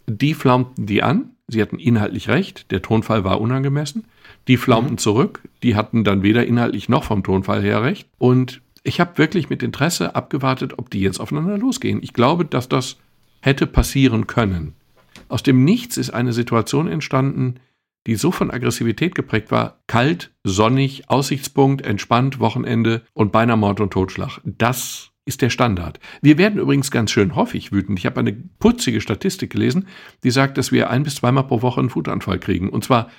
Die 0.06 0.34
flaumten 0.34 0.86
die 0.86 1.02
an, 1.02 1.30
sie 1.48 1.60
hatten 1.60 1.78
inhaltlich 1.78 2.28
recht, 2.28 2.70
der 2.70 2.82
Tonfall 2.82 3.24
war 3.24 3.40
unangemessen. 3.40 4.04
Die 4.46 4.56
flaumten 4.56 4.98
zurück, 4.98 5.42
die 5.62 5.74
hatten 5.74 6.04
dann 6.04 6.22
weder 6.22 6.46
inhaltlich 6.46 6.88
noch 6.88 7.02
vom 7.02 7.24
Tonfall 7.24 7.62
her 7.62 7.82
recht. 7.82 8.08
Und 8.18 8.60
ich 8.84 9.00
habe 9.00 9.18
wirklich 9.18 9.50
mit 9.50 9.64
Interesse 9.64 10.14
abgewartet, 10.14 10.78
ob 10.78 10.90
die 10.90 11.00
jetzt 11.00 11.18
aufeinander 11.18 11.58
losgehen. 11.58 12.00
Ich 12.02 12.12
glaube, 12.12 12.44
dass 12.44 12.68
das 12.68 12.98
hätte 13.40 13.66
passieren 13.66 14.28
können. 14.28 14.74
Aus 15.28 15.42
dem 15.42 15.64
Nichts 15.64 15.96
ist 15.96 16.10
eine 16.10 16.32
Situation 16.32 16.86
entstanden, 16.86 17.56
die 18.06 18.16
so 18.16 18.30
von 18.30 18.50
Aggressivität 18.50 19.14
geprägt 19.14 19.50
war, 19.50 19.80
kalt, 19.86 20.32
sonnig, 20.44 21.08
Aussichtspunkt, 21.10 21.84
entspannt, 21.84 22.38
Wochenende 22.40 23.02
und 23.12 23.32
beinahe 23.32 23.56
Mord 23.56 23.80
und 23.80 23.92
Totschlag. 23.92 24.40
Das 24.44 25.10
ist 25.24 25.42
der 25.42 25.50
Standard. 25.50 25.98
Wir 26.22 26.38
werden 26.38 26.60
übrigens 26.60 26.92
ganz 26.92 27.10
schön 27.10 27.34
häufig 27.34 27.72
wütend. 27.72 27.98
Ich 27.98 28.06
habe 28.06 28.20
eine 28.20 28.32
putzige 28.32 29.00
Statistik 29.00 29.50
gelesen, 29.50 29.88
die 30.22 30.30
sagt, 30.30 30.56
dass 30.56 30.70
wir 30.70 30.88
ein 30.88 31.02
bis 31.02 31.16
zweimal 31.16 31.44
pro 31.48 31.62
Woche 31.62 31.80
einen 31.80 31.92
Wutanfall 31.94 32.38
kriegen. 32.38 32.68
Und 32.70 32.84
zwar 32.84 33.10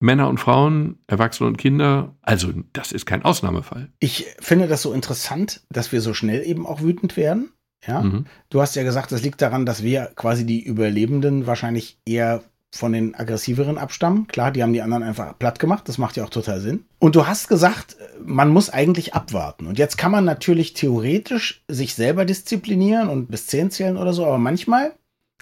Männer 0.00 0.28
und 0.28 0.40
Frauen, 0.40 0.98
Erwachsene 1.06 1.46
und 1.48 1.56
Kinder. 1.56 2.16
Also 2.22 2.52
das 2.72 2.90
ist 2.90 3.06
kein 3.06 3.24
Ausnahmefall. 3.24 3.92
Ich 4.00 4.26
finde 4.40 4.66
das 4.66 4.82
so 4.82 4.92
interessant, 4.92 5.62
dass 5.70 5.92
wir 5.92 6.00
so 6.00 6.12
schnell 6.12 6.44
eben 6.44 6.66
auch 6.66 6.82
wütend 6.82 7.16
werden. 7.16 7.50
Ja, 7.86 8.02
Mhm. 8.02 8.24
du 8.50 8.60
hast 8.60 8.74
ja 8.76 8.82
gesagt, 8.82 9.12
das 9.12 9.22
liegt 9.22 9.40
daran, 9.42 9.66
dass 9.66 9.82
wir 9.82 10.10
quasi 10.16 10.44
die 10.46 10.62
Überlebenden 10.64 11.46
wahrscheinlich 11.46 11.98
eher 12.06 12.42
von 12.74 12.92
den 12.92 13.14
aggressiveren 13.14 13.78
abstammen. 13.78 14.26
Klar, 14.26 14.50
die 14.50 14.62
haben 14.62 14.72
die 14.72 14.82
anderen 14.82 15.02
einfach 15.02 15.38
platt 15.38 15.58
gemacht. 15.58 15.88
Das 15.88 15.98
macht 15.98 16.16
ja 16.16 16.24
auch 16.24 16.30
total 16.30 16.60
Sinn. 16.60 16.84
Und 16.98 17.14
du 17.14 17.26
hast 17.26 17.48
gesagt, 17.48 17.96
man 18.24 18.48
muss 18.48 18.70
eigentlich 18.70 19.14
abwarten. 19.14 19.66
Und 19.66 19.78
jetzt 19.78 19.96
kann 19.96 20.10
man 20.10 20.24
natürlich 20.24 20.74
theoretisch 20.74 21.62
sich 21.68 21.94
selber 21.94 22.24
disziplinieren 22.24 23.08
und 23.08 23.30
bis 23.30 23.46
zehn 23.46 23.70
zählen 23.70 23.96
oder 23.96 24.12
so. 24.12 24.26
Aber 24.26 24.38
manchmal 24.38 24.92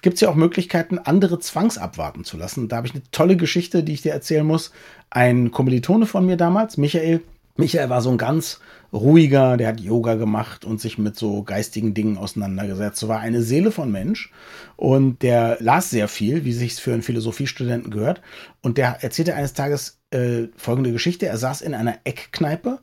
gibt 0.03 0.17
es 0.17 0.21
ja 0.21 0.29
auch 0.29 0.35
Möglichkeiten, 0.35 0.99
andere 0.99 1.39
zwangsabwarten 1.39 2.25
zu 2.25 2.37
lassen. 2.37 2.69
Da 2.69 2.77
habe 2.77 2.87
ich 2.87 2.95
eine 2.95 3.05
tolle 3.13 3.37
Geschichte, 3.37 3.83
die 3.83 3.93
ich 3.95 4.03
dir 4.03 4.13
erzählen 4.13 4.47
muss. 4.47 4.73
Ein 5.09 5.51
Kommilitone 5.53 6.07
von 6.07 6.27
mir 6.27 6.37
damals, 6.37 6.77
Michael. 6.77 7.23
Michael 7.57 7.91
war 7.91 8.01
so 8.01 8.11
ein 8.11 8.19
ganz 8.19 8.61
ruhiger, 8.93 9.57
der 9.57 9.69
hat 9.69 9.81
Yoga 9.81 10.15
gemacht 10.15 10.65
und 10.65 10.81
sich 10.81 10.99
mit 10.99 11.17
so 11.17 11.43
geistigen 11.43 11.95
Dingen 11.95 12.19
auseinandergesetzt. 12.19 12.99
So 12.99 13.09
war 13.09 13.21
eine 13.21 13.43
Seele 13.43 13.71
von 13.71 13.91
Mensch 13.91 14.31
und 14.77 15.23
der 15.23 15.57
las 15.61 15.91
sehr 15.91 16.09
viel, 16.09 16.45
wie 16.45 16.53
sich 16.53 16.75
für 16.75 16.93
einen 16.93 17.03
Philosophiestudenten 17.03 17.91
gehört. 17.91 18.21
Und 18.61 18.79
der 18.79 19.03
erzählte 19.03 19.35
eines 19.35 19.55
Tages 19.55 20.01
äh, 20.11 20.49
folgende 20.57 20.93
Geschichte. 20.93 21.27
Er 21.27 21.39
saß 21.39 21.63
in 21.63 21.75
einer 21.75 21.99
Eckkneipe 22.05 22.81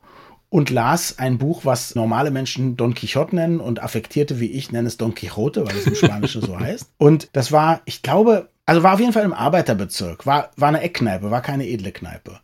und 0.49 0.71
las 0.71 1.19
ein 1.19 1.37
Buch, 1.37 1.63
was 1.63 1.93
normale 1.93 2.31
Menschen 2.31 2.75
Don 2.75 2.95
Quixote 2.95 3.35
nennen 3.35 3.59
und 3.59 3.81
affektierte 3.81 4.39
wie 4.39 4.51
ich 4.51 4.71
nennen 4.71 4.87
es 4.87 4.97
Don 4.97 5.13
Quixote, 5.13 5.65
weil 5.65 5.77
es 5.77 5.85
im 5.85 5.95
Spanischen 5.95 6.41
so 6.41 6.59
heißt. 6.59 6.89
Und 6.97 7.29
das 7.33 7.51
war, 7.51 7.81
ich 7.85 8.01
glaube, 8.01 8.49
also 8.65 8.83
war 8.83 8.93
auf 8.93 8.99
jeden 8.99 9.13
Fall 9.13 9.25
im 9.25 9.33
Arbeiterbezirk, 9.33 10.25
war, 10.25 10.51
war 10.55 10.69
eine 10.69 10.81
Eckkneipe, 10.81 11.31
war 11.31 11.41
keine 11.41 11.67
edle 11.67 11.91
Kneipe. 11.91 12.39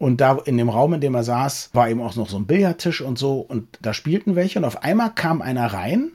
Und 0.00 0.22
da 0.22 0.38
in 0.46 0.56
dem 0.56 0.70
Raum, 0.70 0.94
in 0.94 1.02
dem 1.02 1.14
er 1.14 1.24
saß, 1.24 1.70
war 1.74 1.90
eben 1.90 2.00
auch 2.00 2.16
noch 2.16 2.30
so 2.30 2.38
ein 2.38 2.46
Billardtisch 2.46 3.02
und 3.02 3.18
so. 3.18 3.40
Und 3.40 3.78
da 3.82 3.92
spielten 3.92 4.34
welche. 4.34 4.58
Und 4.58 4.64
auf 4.64 4.82
einmal 4.82 5.14
kam 5.14 5.42
einer 5.42 5.66
rein, 5.74 6.12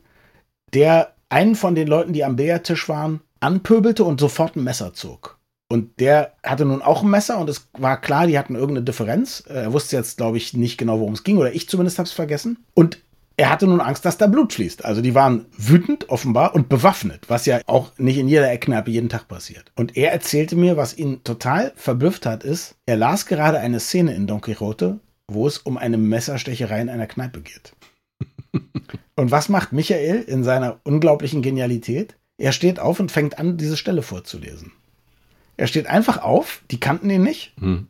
der 0.73 1.13
einen 1.29 1.53
von 1.55 1.75
den 1.75 1.87
Leuten, 1.87 2.11
die 2.11 2.23
am 2.23 2.35
Billardtisch 2.35 2.89
waren, 2.89 3.21
anpöbelte 3.41 4.03
und 4.03 4.19
sofort 4.19 4.55
ein 4.55 4.63
Messer 4.63 4.93
zog. 4.93 5.37
Und 5.67 5.99
der 5.99 6.33
hatte 6.43 6.65
nun 6.65 6.81
auch 6.81 7.03
ein 7.03 7.09
Messer 7.09 7.37
und 7.37 7.49
es 7.49 7.67
war 7.73 8.01
klar, 8.01 8.25
die 8.25 8.39
hatten 8.39 8.55
irgendeine 8.55 8.85
Differenz. 8.85 9.43
Er 9.47 9.71
wusste 9.71 9.97
jetzt, 9.97 10.17
glaube 10.17 10.37
ich, 10.37 10.53
nicht 10.53 10.77
genau, 10.77 10.99
worum 10.99 11.13
es 11.13 11.23
ging, 11.23 11.37
oder 11.37 11.53
ich 11.53 11.69
zumindest 11.69 11.99
habe 11.99 12.07
es 12.07 12.11
vergessen. 12.11 12.65
Und 12.73 12.99
er 13.37 13.49
hatte 13.49 13.67
nun 13.67 13.81
Angst, 13.81 14.05
dass 14.05 14.17
da 14.17 14.27
Blut 14.27 14.53
fließt. 14.53 14.85
Also 14.85 15.01
die 15.01 15.15
waren 15.15 15.45
wütend 15.57 16.09
offenbar 16.09 16.55
und 16.55 16.69
bewaffnet, 16.69 17.25
was 17.27 17.45
ja 17.45 17.59
auch 17.65 17.91
nicht 17.97 18.17
in 18.17 18.27
jeder 18.27 18.49
Eckkneipe 18.49 18.91
jeden 18.91 19.09
Tag 19.09 19.27
passiert. 19.27 19.71
Und 19.75 19.97
er 19.97 20.11
erzählte 20.11 20.55
mir, 20.55 20.77
was 20.77 20.97
ihn 20.97 21.23
total 21.23 21.73
verblüfft 21.75 22.25
hat, 22.25 22.43
ist, 22.43 22.75
er 22.85 22.95
las 22.95 23.25
gerade 23.25 23.59
eine 23.59 23.79
Szene 23.79 24.13
in 24.15 24.27
Don 24.27 24.41
Quixote, 24.41 24.99
wo 25.27 25.47
es 25.47 25.57
um 25.57 25.77
eine 25.77 25.97
Messerstecherei 25.97 26.79
in 26.79 26.89
einer 26.89 27.07
Kneipe 27.07 27.41
geht. 27.41 27.73
und 29.15 29.31
was 29.31 29.49
macht 29.49 29.73
Michael 29.73 30.21
in 30.21 30.43
seiner 30.43 30.79
unglaublichen 30.83 31.41
Genialität? 31.41 32.15
Er 32.37 32.51
steht 32.51 32.79
auf 32.79 32.99
und 32.99 33.11
fängt 33.11 33.37
an, 33.37 33.57
diese 33.57 33.77
Stelle 33.77 34.01
vorzulesen. 34.01 34.71
Er 35.57 35.67
steht 35.67 35.87
einfach 35.87 36.21
auf, 36.21 36.61
die 36.71 36.79
kannten 36.79 37.09
ihn 37.09 37.23
nicht, 37.23 37.53
Hm. 37.59 37.87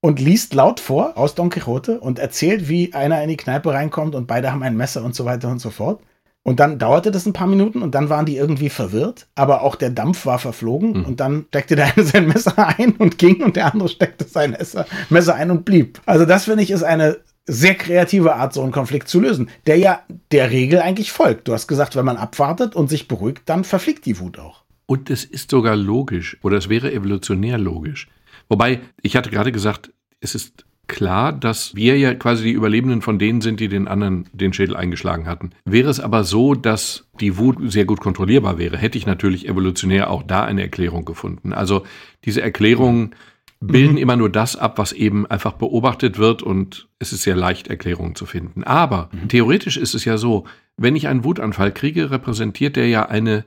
Und 0.00 0.20
liest 0.20 0.54
laut 0.54 0.80
vor 0.80 1.16
aus 1.16 1.34
Don 1.34 1.50
Quixote 1.50 2.00
und 2.00 2.18
erzählt, 2.18 2.68
wie 2.68 2.94
einer 2.94 3.22
in 3.22 3.28
die 3.28 3.36
Kneipe 3.36 3.72
reinkommt 3.72 4.14
und 4.14 4.26
beide 4.26 4.50
haben 4.50 4.62
ein 4.62 4.76
Messer 4.76 5.04
und 5.04 5.14
so 5.14 5.24
weiter 5.24 5.48
und 5.48 5.60
so 5.60 5.70
fort. 5.70 6.02
Und 6.42 6.58
dann 6.58 6.78
dauerte 6.78 7.10
das 7.10 7.26
ein 7.26 7.34
paar 7.34 7.46
Minuten 7.46 7.82
und 7.82 7.94
dann 7.94 8.08
waren 8.08 8.24
die 8.24 8.36
irgendwie 8.36 8.70
verwirrt, 8.70 9.28
aber 9.34 9.60
auch 9.60 9.76
der 9.76 9.90
Dampf 9.90 10.24
war 10.24 10.38
verflogen 10.38 11.00
mhm. 11.00 11.04
und 11.04 11.20
dann 11.20 11.44
steckte 11.48 11.76
der 11.76 11.92
eine 11.94 12.04
sein 12.06 12.28
Messer 12.28 12.66
ein 12.78 12.92
und 12.92 13.18
ging 13.18 13.42
und 13.42 13.56
der 13.56 13.72
andere 13.72 13.90
steckte 13.90 14.24
sein 14.24 14.52
Messer, 14.52 14.86
Messer 15.10 15.34
ein 15.34 15.50
und 15.50 15.66
blieb. 15.66 16.00
Also 16.06 16.24
das 16.24 16.44
finde 16.44 16.62
ich 16.62 16.70
ist 16.70 16.82
eine 16.82 17.18
sehr 17.46 17.74
kreative 17.74 18.36
Art, 18.36 18.54
so 18.54 18.62
einen 18.62 18.72
Konflikt 18.72 19.08
zu 19.08 19.20
lösen, 19.20 19.50
der 19.66 19.76
ja 19.76 20.00
der 20.30 20.50
Regel 20.50 20.80
eigentlich 20.80 21.12
folgt. 21.12 21.48
Du 21.48 21.52
hast 21.52 21.66
gesagt, 21.66 21.94
wenn 21.94 22.04
man 22.04 22.16
abwartet 22.16 22.74
und 22.74 22.88
sich 22.88 23.06
beruhigt, 23.06 23.42
dann 23.46 23.64
verfliegt 23.64 24.06
die 24.06 24.18
Wut 24.18 24.38
auch. 24.38 24.62
Und 24.86 25.10
es 25.10 25.24
ist 25.24 25.50
sogar 25.50 25.76
logisch 25.76 26.38
oder 26.42 26.56
es 26.56 26.68
wäre 26.68 26.92
evolutionär 26.92 27.58
logisch. 27.58 28.08
Wobei, 28.50 28.80
ich 29.00 29.16
hatte 29.16 29.30
gerade 29.30 29.52
gesagt, 29.52 29.92
es 30.20 30.34
ist 30.34 30.66
klar, 30.90 31.32
dass 31.32 31.74
wir 31.76 31.96
ja 31.96 32.14
quasi 32.14 32.42
die 32.42 32.52
Überlebenden 32.52 33.00
von 33.00 33.18
denen 33.18 33.40
sind, 33.40 33.60
die 33.60 33.68
den 33.68 33.86
anderen 33.86 34.28
den 34.32 34.52
Schädel 34.52 34.76
eingeschlagen 34.76 35.26
hatten. 35.26 35.50
Wäre 35.64 35.88
es 35.88 36.00
aber 36.00 36.24
so, 36.24 36.54
dass 36.54 37.08
die 37.20 37.38
Wut 37.38 37.58
sehr 37.70 37.84
gut 37.84 38.00
kontrollierbar 38.00 38.58
wäre, 38.58 38.76
hätte 38.76 38.98
ich 38.98 39.06
natürlich 39.06 39.48
evolutionär 39.48 40.10
auch 40.10 40.24
da 40.24 40.44
eine 40.44 40.62
Erklärung 40.62 41.04
gefunden. 41.04 41.52
Also 41.52 41.84
diese 42.24 42.42
Erklärungen 42.42 43.14
bilden 43.60 43.92
mhm. 43.92 43.98
immer 43.98 44.16
nur 44.16 44.30
das 44.30 44.56
ab, 44.56 44.78
was 44.78 44.92
eben 44.92 45.26
einfach 45.26 45.52
beobachtet 45.52 46.18
wird 46.18 46.42
und 46.42 46.88
es 46.98 47.12
ist 47.12 47.22
sehr 47.22 47.36
leicht, 47.36 47.68
Erklärungen 47.68 48.16
zu 48.16 48.26
finden. 48.26 48.64
Aber 48.64 49.10
mhm. 49.12 49.28
theoretisch 49.28 49.76
ist 49.76 49.94
es 49.94 50.04
ja 50.04 50.16
so, 50.16 50.44
wenn 50.76 50.96
ich 50.96 51.06
einen 51.06 51.24
Wutanfall 51.24 51.70
kriege, 51.70 52.10
repräsentiert 52.10 52.74
der 52.74 52.88
ja 52.88 53.06
eine 53.06 53.44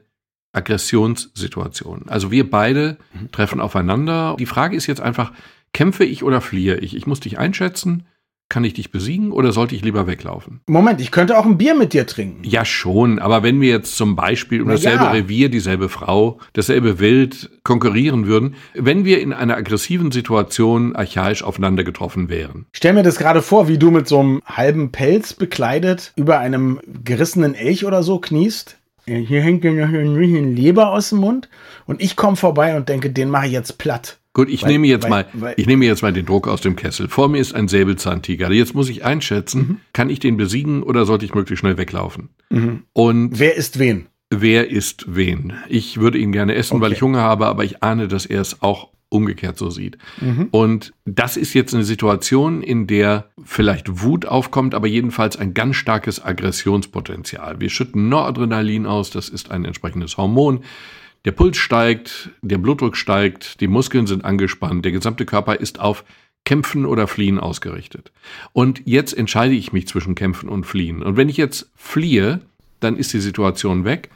Aggressionssituation. 0.54 2.04
Also 2.08 2.32
wir 2.32 2.50
beide 2.50 2.98
treffen 3.32 3.60
aufeinander. 3.60 4.36
Die 4.40 4.46
Frage 4.46 4.76
ist 4.76 4.88
jetzt 4.88 5.02
einfach, 5.02 5.32
Kämpfe 5.74 6.06
ich 6.06 6.24
oder 6.24 6.40
fliehe 6.40 6.78
ich? 6.78 6.96
Ich 6.96 7.08
muss 7.08 7.20
dich 7.20 7.40
einschätzen. 7.40 8.06
Kann 8.50 8.66
ich 8.66 8.74
dich 8.74 8.92
besiegen 8.92 9.32
oder 9.32 9.52
sollte 9.52 9.74
ich 9.74 9.84
lieber 9.84 10.06
weglaufen? 10.06 10.62
Moment, 10.68 11.02
ich 11.02 11.10
könnte 11.10 11.40
auch 11.40 11.46
ein 11.46 11.58
Bier 11.58 11.74
mit 11.74 11.94
dir 11.94 12.06
trinken. 12.06 12.44
Ja, 12.44 12.66
schon. 12.66 13.18
Aber 13.18 13.42
wenn 13.42 13.60
wir 13.62 13.70
jetzt 13.70 13.98
zum 13.98 14.16
Beispiel 14.16 14.62
um 14.62 14.68
dasselbe 14.68 15.06
ja. 15.06 15.12
Revier, 15.12 15.50
dieselbe 15.50 15.90
Frau, 15.90 16.40
dasselbe 16.52 17.00
Wild 17.00 17.50
konkurrieren 17.64 18.28
würden, 18.28 18.54
wenn 18.76 19.06
wir 19.06 19.22
in 19.22 19.34
einer 19.34 19.56
aggressiven 19.56 20.12
Situation 20.12 20.96
archaisch 20.96 21.42
aufeinander 21.42 21.84
getroffen 21.84 22.30
wären. 22.30 22.68
Stell 22.74 22.94
mir 22.94 23.02
das 23.02 23.18
gerade 23.18 23.42
vor, 23.42 23.68
wie 23.68 23.80
du 23.80 23.90
mit 23.90 24.08
so 24.08 24.20
einem 24.20 24.42
halben 24.46 24.92
Pelz 24.92 25.34
bekleidet 25.34 26.14
über 26.16 26.38
einem 26.38 26.80
gerissenen 26.86 27.56
Elch 27.56 27.86
oder 27.86 28.04
so 28.04 28.20
kniest. 28.20 28.78
Hier 29.06 29.42
hängt 29.42 29.64
noch 29.64 29.72
ein 29.72 30.56
Leber 30.56 30.92
aus 30.92 31.10
dem 31.10 31.20
Mund 31.20 31.50
und 31.86 32.02
ich 32.02 32.16
komme 32.16 32.38
vorbei 32.38 32.78
und 32.78 32.90
denke, 32.90 33.10
den 33.10 33.30
mache 33.30 33.48
ich 33.48 33.52
jetzt 33.52 33.78
platt. 33.78 34.20
Gut, 34.34 34.50
ich 34.50 34.64
weil, 34.64 34.72
nehme 34.72 34.88
jetzt 34.88 35.04
weil, 35.04 35.10
mal, 35.10 35.26
weil, 35.34 35.54
ich 35.58 35.68
nehme 35.68 35.86
jetzt 35.86 36.02
mal 36.02 36.12
den 36.12 36.26
Druck 36.26 36.48
aus 36.48 36.62
dem 36.62 36.76
Kessel. 36.76 37.08
Vor 37.08 37.30
mir 37.30 37.38
ist 37.38 37.54
ein 37.54 37.68
Säbelzahntiger. 37.68 38.52
Jetzt 38.52 38.74
muss 38.74 38.90
ich 38.90 39.06
einschätzen, 39.06 39.60
mhm. 39.60 39.78
kann 39.94 40.10
ich 40.10 40.20
den 40.20 40.38
besiegen 40.38 40.82
oder 40.82 41.06
sollte 41.06 41.26
ich 41.26 41.36
möglichst 41.36 41.60
schnell 41.60 41.78
weglaufen? 41.78 42.30
Mhm. 42.50 42.84
Und 42.94 43.40
wer 43.40 43.56
ist 43.56 43.78
wen? 43.78 44.08
Wer 44.32 44.72
ist 44.72 45.16
wen? 45.16 45.54
Ich 45.70 46.00
würde 46.00 46.18
ihn 46.18 46.32
gerne 46.32 46.56
essen, 46.56 46.78
okay. 46.78 46.86
weil 46.86 46.94
ich 46.94 47.02
Hunger 47.04 47.22
habe, 47.22 47.46
aber 47.46 47.64
ich 47.64 47.84
ahne, 47.84 48.08
dass 48.08 48.26
er 48.26 48.42
es 48.42 48.64
auch 48.64 48.90
umgekehrt 49.14 49.58
so 49.58 49.70
sieht. 49.70 49.98
Mhm. 50.20 50.48
Und 50.52 50.94
das 51.06 51.38
ist 51.38 51.54
jetzt 51.54 51.74
eine 51.74 51.84
Situation, 51.84 52.62
in 52.62 52.88
der 52.88 53.30
vielleicht 53.46 54.02
Wut 54.02 54.26
aufkommt, 54.26 54.74
aber 54.74 54.88
jedenfalls 54.88 55.38
ein 55.38 55.54
ganz 55.54 55.76
starkes 55.76 56.24
Aggressionspotenzial. 56.24 57.62
Wir 57.62 57.70
schütten 57.70 58.10
Noradrenalin 58.10 58.86
aus, 58.86 59.12
das 59.12 59.30
ist 59.30 59.52
ein 59.52 59.66
entsprechendes 59.66 60.18
Hormon. 60.18 60.62
Der 61.26 61.32
Puls 61.32 61.58
steigt, 61.58 62.32
der 62.42 62.58
Blutdruck 62.58 62.98
steigt, 62.98 63.62
die 63.62 63.68
Muskeln 63.68 64.08
sind 64.08 64.26
angespannt, 64.26 64.84
der 64.84 64.92
gesamte 64.92 65.26
Körper 65.26 65.56
ist 65.56 65.80
auf 65.80 66.04
Kämpfen 66.44 66.86
oder 66.86 67.08
Fliehen 67.08 67.40
ausgerichtet. 67.40 68.12
Und 68.52 68.82
jetzt 68.84 69.14
entscheide 69.18 69.54
ich 69.54 69.72
mich 69.72 69.88
zwischen 69.88 70.16
Kämpfen 70.16 70.50
und 70.50 70.66
Fliehen. 70.66 71.02
Und 71.02 71.16
wenn 71.16 71.30
ich 71.30 71.38
jetzt 71.38 71.70
fliehe, 71.76 72.42
dann 72.82 72.98
ist 72.98 73.14
die 73.14 73.22
Situation 73.22 73.86
weg. 73.86 74.10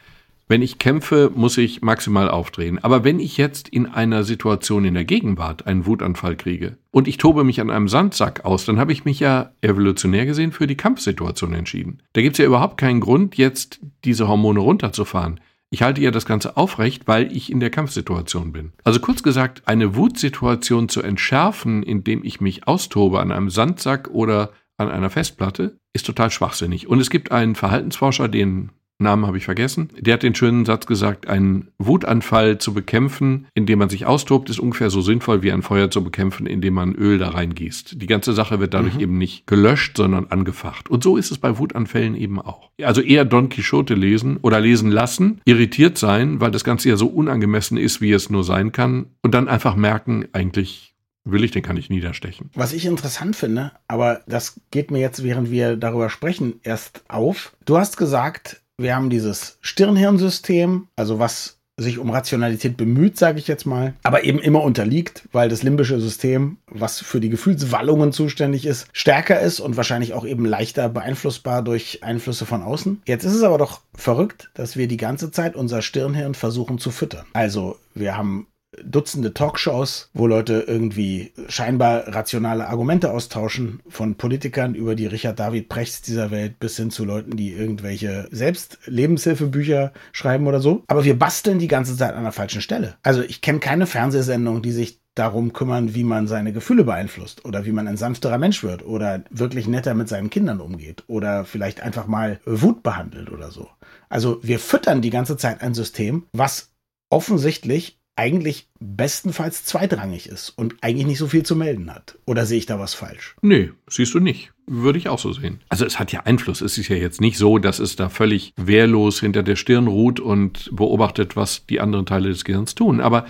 Wenn 0.49 0.61
ich 0.61 0.79
kämpfe, 0.79 1.29
muss 1.35 1.57
ich 1.57 1.81
maximal 1.81 2.29
aufdrehen. 2.29 2.79
Aber 2.81 3.03
wenn 3.03 3.19
ich 3.19 3.35
jetzt 3.35 3.67
in 3.67 3.85
einer 3.85 4.23
Situation 4.23 4.85
in 4.85 4.93
der 4.93 5.03
Gegenwart 5.03 5.67
einen 5.67 5.85
Wutanfall 5.85 6.37
kriege 6.37 6.77
und 6.89 7.09
ich 7.09 7.17
tobe 7.17 7.43
mich 7.43 7.59
an 7.59 7.69
einem 7.69 7.89
Sandsack 7.89 8.45
aus, 8.45 8.63
dann 8.63 8.79
habe 8.79 8.93
ich 8.93 9.03
mich 9.03 9.19
ja 9.19 9.51
evolutionär 9.61 10.25
gesehen 10.25 10.53
für 10.53 10.65
die 10.65 10.77
Kampfsituation 10.77 11.53
entschieden. 11.53 12.01
Da 12.13 12.21
gibt 12.21 12.35
es 12.35 12.37
ja 12.39 12.45
überhaupt 12.45 12.77
keinen 12.77 13.01
Grund, 13.01 13.35
jetzt 13.35 13.81
diese 14.05 14.29
Hormone 14.29 14.61
runterzufahren. 14.61 15.41
Ich 15.69 15.81
halte 15.81 15.99
ja 15.99 16.11
das 16.11 16.25
Ganze 16.25 16.55
aufrecht, 16.55 17.09
weil 17.09 17.35
ich 17.35 17.51
in 17.51 17.59
der 17.59 17.69
Kampfsituation 17.69 18.53
bin. 18.53 18.71
Also 18.85 19.01
kurz 19.01 19.21
gesagt, 19.23 19.63
eine 19.65 19.97
Wutsituation 19.97 20.87
zu 20.87 21.01
entschärfen, 21.01 21.83
indem 21.83 22.23
ich 22.23 22.39
mich 22.39 22.69
austobe 22.69 23.19
an 23.19 23.33
einem 23.33 23.49
Sandsack 23.49 24.09
oder 24.11 24.51
an 24.77 24.89
einer 24.89 25.09
Festplatte, 25.09 25.77
ist 25.91 26.05
total 26.05 26.31
schwachsinnig. 26.31 26.87
Und 26.87 27.01
es 27.01 27.09
gibt 27.09 27.33
einen 27.33 27.55
Verhaltensforscher, 27.55 28.29
den 28.29 28.69
Namen 28.99 29.27
habe 29.27 29.37
ich 29.37 29.45
vergessen. 29.45 29.89
Der 29.99 30.15
hat 30.15 30.23
den 30.23 30.33
schönen 30.33 30.65
Satz 30.65 30.87
gesagt, 30.87 31.27
einen 31.27 31.69
Wutanfall 31.77 32.57
zu 32.57 32.73
bekämpfen, 32.73 33.47
indem 33.53 33.79
man 33.79 33.89
sich 33.89 34.05
austobt, 34.05 34.49
ist 34.49 34.59
ungefähr 34.59 34.89
so 34.89 35.01
sinnvoll 35.01 35.43
wie 35.43 35.51
ein 35.51 35.61
Feuer 35.61 35.91
zu 35.91 36.03
bekämpfen, 36.03 36.47
indem 36.47 36.73
man 36.73 36.95
Öl 36.95 37.19
da 37.19 37.29
reingießt. 37.29 38.01
Die 38.01 38.07
ganze 38.07 38.33
Sache 38.33 38.59
wird 38.59 38.73
dadurch 38.73 38.95
mhm. 38.95 39.01
eben 39.01 39.17
nicht 39.17 39.45
gelöscht, 39.45 39.97
sondern 39.97 40.27
angefacht. 40.27 40.89
Und 40.89 41.03
so 41.03 41.15
ist 41.15 41.29
es 41.29 41.37
bei 41.37 41.57
Wutanfällen 41.59 42.15
eben 42.15 42.41
auch. 42.41 42.71
Also 42.81 43.01
eher 43.01 43.25
Don 43.25 43.49
Quixote 43.49 43.93
lesen 43.93 44.37
oder 44.37 44.59
lesen 44.59 44.89
lassen, 44.89 45.41
irritiert 45.45 45.97
sein, 45.97 46.41
weil 46.41 46.51
das 46.51 46.63
Ganze 46.63 46.89
ja 46.89 46.97
so 46.97 47.07
unangemessen 47.07 47.77
ist, 47.77 48.01
wie 48.01 48.11
es 48.11 48.29
nur 48.29 48.43
sein 48.43 48.71
kann, 48.71 49.07
und 49.21 49.33
dann 49.33 49.47
einfach 49.47 49.75
merken, 49.75 50.25
eigentlich 50.33 50.95
will 51.23 51.43
ich, 51.43 51.51
den 51.51 51.61
kann 51.61 51.77
ich 51.77 51.89
niederstechen. 51.89 52.49
Was 52.55 52.73
ich 52.73 52.85
interessant 52.85 53.35
finde, 53.35 53.73
aber 53.87 54.21
das 54.27 54.61
geht 54.71 54.91
mir 54.91 54.99
jetzt, 54.99 55.23
während 55.23 55.51
wir 55.51 55.75
darüber 55.75 56.09
sprechen, 56.09 56.59
erst 56.63 57.03
auf. 57.09 57.55
Du 57.65 57.77
hast 57.77 57.97
gesagt, 57.97 58.61
wir 58.77 58.95
haben 58.95 59.09
dieses 59.09 59.57
Stirnhirnsystem, 59.61 60.87
also 60.95 61.19
was 61.19 61.57
sich 61.79 61.99
um 61.99 62.09
Rationalität 62.09 62.75
bemüht, 62.75 63.17
sage 63.17 63.37
ich 63.37 63.47
jetzt 63.47 63.65
mal, 63.65 63.93
aber 64.01 64.23
eben 64.23 64.39
immer 64.39 64.63
unterliegt, 64.63 65.27
weil 65.31 65.47
das 65.47 65.61
limbische 65.61 65.99
System, 65.99 66.57
was 66.65 66.99
für 66.99 67.19
die 67.19 67.29
Gefühlswallungen 67.29 68.11
zuständig 68.11 68.65
ist, 68.65 68.87
stärker 68.93 69.39
ist 69.39 69.59
und 69.59 69.77
wahrscheinlich 69.77 70.13
auch 70.13 70.25
eben 70.25 70.45
leichter 70.45 70.89
beeinflussbar 70.89 71.61
durch 71.61 72.03
Einflüsse 72.03 72.47
von 72.47 72.63
außen. 72.63 73.03
Jetzt 73.05 73.25
ist 73.25 73.35
es 73.35 73.43
aber 73.43 73.59
doch 73.59 73.81
verrückt, 73.93 74.49
dass 74.55 74.75
wir 74.75 74.87
die 74.87 74.97
ganze 74.97 75.31
Zeit 75.31 75.55
unser 75.55 75.83
Stirnhirn 75.83 76.33
versuchen 76.33 76.79
zu 76.79 76.89
füttern. 76.89 77.25
Also 77.33 77.77
wir 77.93 78.17
haben 78.17 78.47
Dutzende 78.83 79.33
Talkshows, 79.33 80.09
wo 80.13 80.27
Leute 80.27 80.65
irgendwie 80.67 81.33
scheinbar 81.47 82.07
rationale 82.13 82.67
Argumente 82.67 83.11
austauschen, 83.11 83.81
von 83.87 84.15
Politikern 84.15 84.75
über 84.75 84.95
die 84.95 85.07
Richard 85.07 85.39
David 85.39 85.69
Prechts 85.69 86.01
dieser 86.01 86.31
Welt 86.31 86.59
bis 86.59 86.77
hin 86.77 86.91
zu 86.91 87.05
Leuten, 87.05 87.37
die 87.37 87.53
irgendwelche 87.53 88.27
selbst 88.31 88.77
Lebenshilfebücher 88.85 89.93
schreiben 90.11 90.47
oder 90.47 90.61
so. 90.61 90.83
Aber 90.87 91.05
wir 91.05 91.17
basteln 91.17 91.59
die 91.59 91.67
ganze 91.67 91.97
Zeit 91.97 92.13
an 92.13 92.23
der 92.23 92.31
falschen 92.31 92.61
Stelle. 92.61 92.95
Also 93.03 93.21
ich 93.21 93.41
kenne 93.41 93.59
keine 93.59 93.87
Fernsehsendung, 93.87 94.61
die 94.61 94.71
sich 94.71 94.99
darum 95.17 95.53
kümmern, 95.53 95.95
wie 95.95 96.03
man 96.03 96.27
seine 96.27 96.53
Gefühle 96.53 96.83
beeinflusst 96.83 97.43
oder 97.45 97.65
wie 97.65 97.71
man 97.71 97.87
ein 97.87 97.97
sanfterer 97.97 98.37
Mensch 98.37 98.63
wird 98.63 98.85
oder 98.85 99.23
wirklich 99.29 99.67
netter 99.67 99.93
mit 99.93 100.07
seinen 100.07 100.29
Kindern 100.29 100.61
umgeht 100.61 101.03
oder 101.07 101.45
vielleicht 101.45 101.81
einfach 101.81 102.07
mal 102.07 102.39
Wut 102.45 102.83
behandelt 102.83 103.31
oder 103.31 103.51
so. 103.51 103.67
Also 104.09 104.39
wir 104.43 104.59
füttern 104.59 105.01
die 105.01 105.09
ganze 105.09 105.37
Zeit 105.37 105.61
ein 105.61 105.73
System, 105.73 106.27
was 106.33 106.71
offensichtlich 107.09 107.96
eigentlich 108.17 108.67
bestenfalls 108.79 109.63
zweitrangig 109.63 110.27
ist 110.27 110.49
und 110.49 110.75
eigentlich 110.81 111.07
nicht 111.07 111.19
so 111.19 111.27
viel 111.27 111.43
zu 111.43 111.55
melden 111.55 111.93
hat. 111.93 112.17
Oder 112.25 112.45
sehe 112.45 112.57
ich 112.57 112.65
da 112.65 112.79
was 112.79 112.93
falsch? 112.93 113.35
Nee, 113.41 113.71
siehst 113.89 114.13
du 114.13 114.19
nicht. 114.19 114.51
Würde 114.65 114.99
ich 114.99 115.07
auch 115.07 115.19
so 115.19 115.31
sehen. 115.31 115.61
Also 115.69 115.85
es 115.85 115.99
hat 115.99 116.11
ja 116.11 116.21
Einfluss. 116.21 116.61
Es 116.61 116.77
ist 116.77 116.89
ja 116.89 116.97
jetzt 116.97 117.21
nicht 117.21 117.37
so, 117.37 117.57
dass 117.57 117.79
es 117.79 117.95
da 117.95 118.09
völlig 118.09 118.53
wehrlos 118.57 119.19
hinter 119.19 119.43
der 119.43 119.55
Stirn 119.55 119.87
ruht 119.87 120.19
und 120.19 120.69
beobachtet, 120.75 121.35
was 121.35 121.65
die 121.65 121.79
anderen 121.79 122.05
Teile 122.05 122.29
des 122.29 122.43
Gehirns 122.43 122.75
tun. 122.75 122.99
Aber 122.99 123.25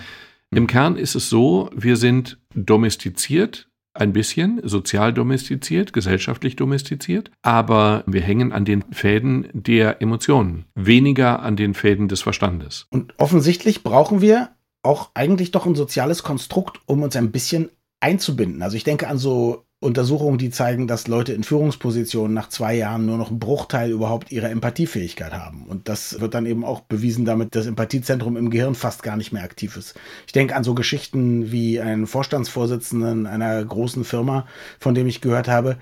im 0.50 0.66
Kern 0.66 0.96
ist 0.96 1.14
es 1.14 1.28
so, 1.28 1.70
wir 1.74 1.96
sind 1.96 2.38
domestiziert, 2.54 3.68
ein 3.94 4.12
bisschen, 4.12 4.60
sozial 4.62 5.12
domestiziert, 5.12 5.92
gesellschaftlich 5.92 6.56
domestiziert, 6.56 7.30
aber 7.42 8.04
wir 8.06 8.20
hängen 8.20 8.52
an 8.52 8.64
den 8.64 8.82
Fäden 8.92 9.48
der 9.52 10.00
Emotionen, 10.00 10.66
weniger 10.74 11.42
an 11.42 11.56
den 11.56 11.74
Fäden 11.74 12.08
des 12.08 12.22
Verstandes. 12.22 12.86
Und 12.90 13.14
offensichtlich 13.18 13.82
brauchen 13.82 14.20
wir 14.20 14.50
auch 14.82 15.10
eigentlich 15.14 15.50
doch 15.50 15.66
ein 15.66 15.74
soziales 15.74 16.22
Konstrukt, 16.22 16.80
um 16.86 17.02
uns 17.02 17.16
ein 17.16 17.32
bisschen 17.32 17.70
einzubinden. 18.00 18.62
Also 18.62 18.76
ich 18.76 18.84
denke 18.84 19.08
an 19.08 19.18
so 19.18 19.64
Untersuchungen, 19.80 20.38
die 20.38 20.50
zeigen, 20.50 20.88
dass 20.88 21.06
Leute 21.06 21.32
in 21.32 21.44
Führungspositionen 21.44 22.34
nach 22.34 22.48
zwei 22.48 22.74
Jahren 22.74 23.06
nur 23.06 23.16
noch 23.16 23.30
einen 23.30 23.38
Bruchteil 23.38 23.90
überhaupt 23.90 24.32
ihrer 24.32 24.50
Empathiefähigkeit 24.50 25.32
haben. 25.32 25.66
Und 25.68 25.88
das 25.88 26.20
wird 26.20 26.34
dann 26.34 26.46
eben 26.46 26.64
auch 26.64 26.80
bewiesen 26.80 27.24
damit, 27.24 27.54
das 27.54 27.66
Empathiezentrum 27.66 28.36
im 28.36 28.50
Gehirn 28.50 28.74
fast 28.74 29.04
gar 29.04 29.16
nicht 29.16 29.32
mehr 29.32 29.44
aktiv 29.44 29.76
ist. 29.76 29.94
Ich 30.26 30.32
denke 30.32 30.56
an 30.56 30.64
so 30.64 30.74
Geschichten 30.74 31.52
wie 31.52 31.80
einen 31.80 32.08
Vorstandsvorsitzenden 32.08 33.26
einer 33.26 33.64
großen 33.64 34.04
Firma, 34.04 34.46
von 34.80 34.96
dem 34.96 35.06
ich 35.06 35.20
gehört 35.20 35.46
habe, 35.46 35.76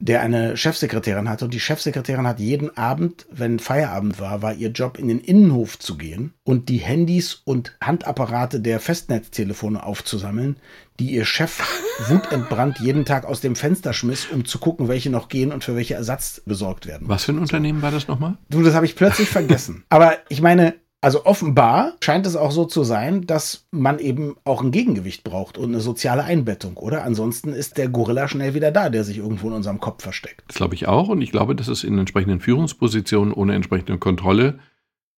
der 0.00 0.22
eine 0.22 0.56
Chefsekretärin 0.56 1.28
hatte 1.28 1.44
und 1.44 1.54
die 1.54 1.60
Chefsekretärin 1.60 2.26
hat 2.26 2.38
jeden 2.38 2.76
Abend, 2.76 3.26
wenn 3.30 3.58
Feierabend 3.58 4.20
war, 4.20 4.42
war 4.42 4.54
ihr 4.54 4.70
Job 4.70 4.98
in 4.98 5.08
den 5.08 5.20
Innenhof 5.20 5.78
zu 5.78 5.96
gehen 5.96 6.34
und 6.44 6.68
die 6.68 6.78
Handys 6.78 7.42
und 7.44 7.76
Handapparate 7.80 8.60
der 8.60 8.78
Festnetztelefone 8.78 9.82
aufzusammeln, 9.82 10.58
die 11.00 11.10
ihr 11.10 11.24
Chef 11.24 11.60
wutentbrannt 12.08 12.78
jeden 12.78 13.04
Tag 13.04 13.24
aus 13.24 13.40
dem 13.40 13.56
Fenster 13.56 13.92
schmiss, 13.92 14.26
um 14.26 14.44
zu 14.44 14.58
gucken, 14.58 14.88
welche 14.88 15.10
noch 15.10 15.28
gehen 15.28 15.52
und 15.52 15.64
für 15.64 15.74
welche 15.74 15.94
Ersatz 15.94 16.42
besorgt 16.46 16.86
werden. 16.86 17.08
Was 17.08 17.24
für 17.24 17.32
ein 17.32 17.38
Unternehmen 17.38 17.82
war 17.82 17.90
das 17.90 18.06
nochmal? 18.06 18.38
Du, 18.50 18.62
das 18.62 18.74
habe 18.74 18.86
ich 18.86 18.94
plötzlich 18.94 19.28
vergessen. 19.28 19.84
Aber 19.88 20.14
ich 20.28 20.40
meine, 20.40 20.74
also 21.00 21.24
offenbar 21.26 21.94
scheint 22.02 22.26
es 22.26 22.34
auch 22.34 22.50
so 22.50 22.64
zu 22.64 22.82
sein, 22.82 23.26
dass 23.26 23.66
man 23.70 23.98
eben 23.98 24.36
auch 24.44 24.62
ein 24.62 24.72
Gegengewicht 24.72 25.22
braucht 25.22 25.56
und 25.56 25.66
eine 25.66 25.80
soziale 25.80 26.24
Einbettung, 26.24 26.76
oder? 26.76 27.04
Ansonsten 27.04 27.52
ist 27.52 27.78
der 27.78 27.88
Gorilla 27.88 28.26
schnell 28.26 28.54
wieder 28.54 28.72
da, 28.72 28.90
der 28.90 29.04
sich 29.04 29.18
irgendwo 29.18 29.48
in 29.48 29.54
unserem 29.54 29.80
Kopf 29.80 30.02
versteckt. 30.02 30.42
Das 30.48 30.56
glaube 30.56 30.74
ich 30.74 30.88
auch 30.88 31.08
und 31.08 31.22
ich 31.22 31.30
glaube, 31.30 31.54
dass 31.54 31.68
es 31.68 31.84
in 31.84 31.98
entsprechenden 31.98 32.40
Führungspositionen 32.40 33.32
ohne 33.32 33.54
entsprechende 33.54 33.98
Kontrolle 33.98 34.58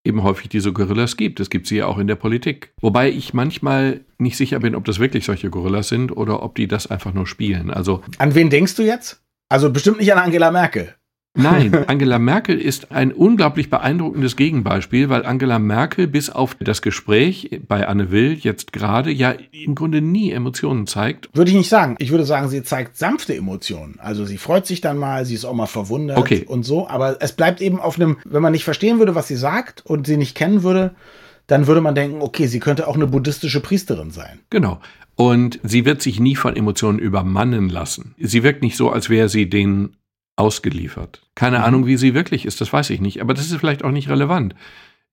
eben 0.04 0.22
häufig 0.22 0.48
diese 0.48 0.72
Gorillas 0.72 1.16
gibt. 1.16 1.40
Es 1.40 1.50
gibt 1.50 1.66
sie 1.66 1.76
ja 1.76 1.86
auch 1.86 1.98
in 1.98 2.06
der 2.06 2.16
Politik. 2.16 2.72
Wobei 2.80 3.10
ich 3.10 3.34
manchmal 3.34 4.00
nicht 4.18 4.36
sicher 4.36 4.60
bin, 4.60 4.74
ob 4.74 4.84
das 4.84 4.98
wirklich 4.98 5.24
solche 5.24 5.50
Gorillas 5.50 5.88
sind 5.88 6.14
oder 6.14 6.42
ob 6.42 6.54
die 6.54 6.68
das 6.68 6.86
einfach 6.86 7.12
nur 7.12 7.26
spielen. 7.26 7.70
Also 7.70 8.02
An 8.18 8.34
wen 8.34 8.50
denkst 8.50 8.76
du 8.76 8.82
jetzt? 8.82 9.22
Also 9.48 9.70
bestimmt 9.70 9.98
nicht 9.98 10.12
an 10.12 10.18
Angela 10.18 10.50
Merkel. 10.50 10.94
Nein, 11.34 11.72
Angela 11.86 12.18
Merkel 12.18 12.58
ist 12.58 12.90
ein 12.90 13.12
unglaublich 13.12 13.70
beeindruckendes 13.70 14.34
Gegenbeispiel, 14.34 15.08
weil 15.08 15.24
Angela 15.24 15.60
Merkel 15.60 16.08
bis 16.08 16.28
auf 16.28 16.56
das 16.60 16.82
Gespräch 16.82 17.60
bei 17.68 17.86
Anne 17.86 18.10
Will 18.10 18.34
jetzt 18.34 18.72
gerade 18.72 19.12
ja 19.12 19.34
im 19.52 19.76
Grunde 19.76 20.00
nie 20.00 20.32
Emotionen 20.32 20.88
zeigt. 20.88 21.28
Würde 21.32 21.50
ich 21.52 21.56
nicht 21.56 21.68
sagen. 21.68 21.94
Ich 21.98 22.10
würde 22.10 22.24
sagen, 22.24 22.48
sie 22.48 22.64
zeigt 22.64 22.96
sanfte 22.96 23.36
Emotionen. 23.36 23.98
Also 24.00 24.24
sie 24.24 24.38
freut 24.38 24.66
sich 24.66 24.80
dann 24.80 24.98
mal, 24.98 25.24
sie 25.24 25.34
ist 25.34 25.44
auch 25.44 25.54
mal 25.54 25.66
verwundert 25.66 26.18
Okay. 26.18 26.44
und 26.48 26.64
so. 26.64 26.88
Aber 26.88 27.18
es 27.20 27.32
bleibt 27.32 27.60
eben 27.60 27.78
auf 27.78 27.96
einem, 27.96 28.16
wenn 28.24 28.42
man 28.42 28.52
nicht 28.52 28.64
verstehen 28.64 28.98
würde, 28.98 29.14
was 29.14 29.28
sie 29.28 29.36
sagt 29.36 29.86
und 29.86 30.06
sie 30.08 30.16
nicht 30.16 30.36
kennen 30.36 30.64
würde, 30.64 30.96
dann 31.46 31.66
würde 31.68 31.80
man 31.80 31.94
denken, 31.94 32.22
okay, 32.22 32.46
sie 32.46 32.60
könnte 32.60 32.88
auch 32.88 32.96
eine 32.96 33.06
buddhistische 33.06 33.60
Priesterin 33.60 34.10
sein. 34.10 34.40
Genau. 34.50 34.80
Und 35.14 35.60
sie 35.62 35.84
wird 35.84 36.00
sich 36.02 36.18
nie 36.18 36.34
von 36.34 36.56
Emotionen 36.56 36.98
übermannen 36.98 37.68
lassen. 37.68 38.14
Sie 38.18 38.42
wirkt 38.42 38.62
nicht 38.62 38.76
so, 38.76 38.90
als 38.90 39.10
wäre 39.10 39.28
sie 39.28 39.48
denen 39.50 39.96
ausgeliefert. 40.40 41.22
Keine 41.34 41.62
Ahnung, 41.62 41.86
wie 41.86 41.96
sie 41.96 42.14
wirklich 42.14 42.46
ist, 42.46 42.60
das 42.60 42.72
weiß 42.72 42.90
ich 42.90 43.00
nicht. 43.00 43.20
Aber 43.20 43.34
das 43.34 43.46
ist 43.46 43.56
vielleicht 43.56 43.84
auch 43.84 43.90
nicht 43.90 44.08
relevant. 44.08 44.54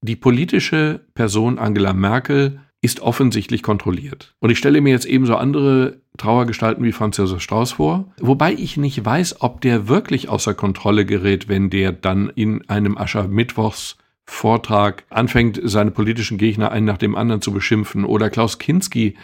Die 0.02 0.16
politische 0.16 1.02
Person 1.14 1.60
Angela 1.60 1.94
Merkel 1.94 2.62
ist 2.82 3.02
offensichtlich 3.02 3.64
kontrolliert. 3.64 4.36
Und 4.40 4.52
ich 4.52 4.58
stelle 4.58 4.82
mir 4.82 4.92
jetzt 4.92 5.06
ebenso 5.06 5.36
andere 5.36 6.02
Trauergestalten 6.18 6.84
wie 6.84 6.92
Franz 6.92 7.18
Josef 7.18 7.42
Strauß 7.42 7.74
vor, 7.74 8.06
wobei 8.20 8.54
ich 8.54 8.78
nicht 8.78 9.04
weiß, 9.04 9.42
ob 9.42 9.62
der 9.62 9.88
wirklich 9.88 10.30
außer 10.30 10.54
Kontrolle 10.54 11.06
gerät, 11.06 11.50
wenn 11.50 11.70
der 11.70 11.92
dann 11.92 12.30
in 12.30 12.68
einem 12.70 12.98
Aschermittwochs 12.98 13.98
Vortrag 14.30 15.06
anfängt, 15.10 15.60
seine 15.64 15.92
politischen 15.92 16.38
Gegner 16.38 16.72
einen 16.72 16.86
nach 16.86 16.98
dem 16.98 17.16
anderen 17.16 17.42
zu 17.42 17.52
beschimpfen. 17.52 18.04
Oder 18.04 18.30
Klaus 18.30 18.60
Kinski, 18.60 19.16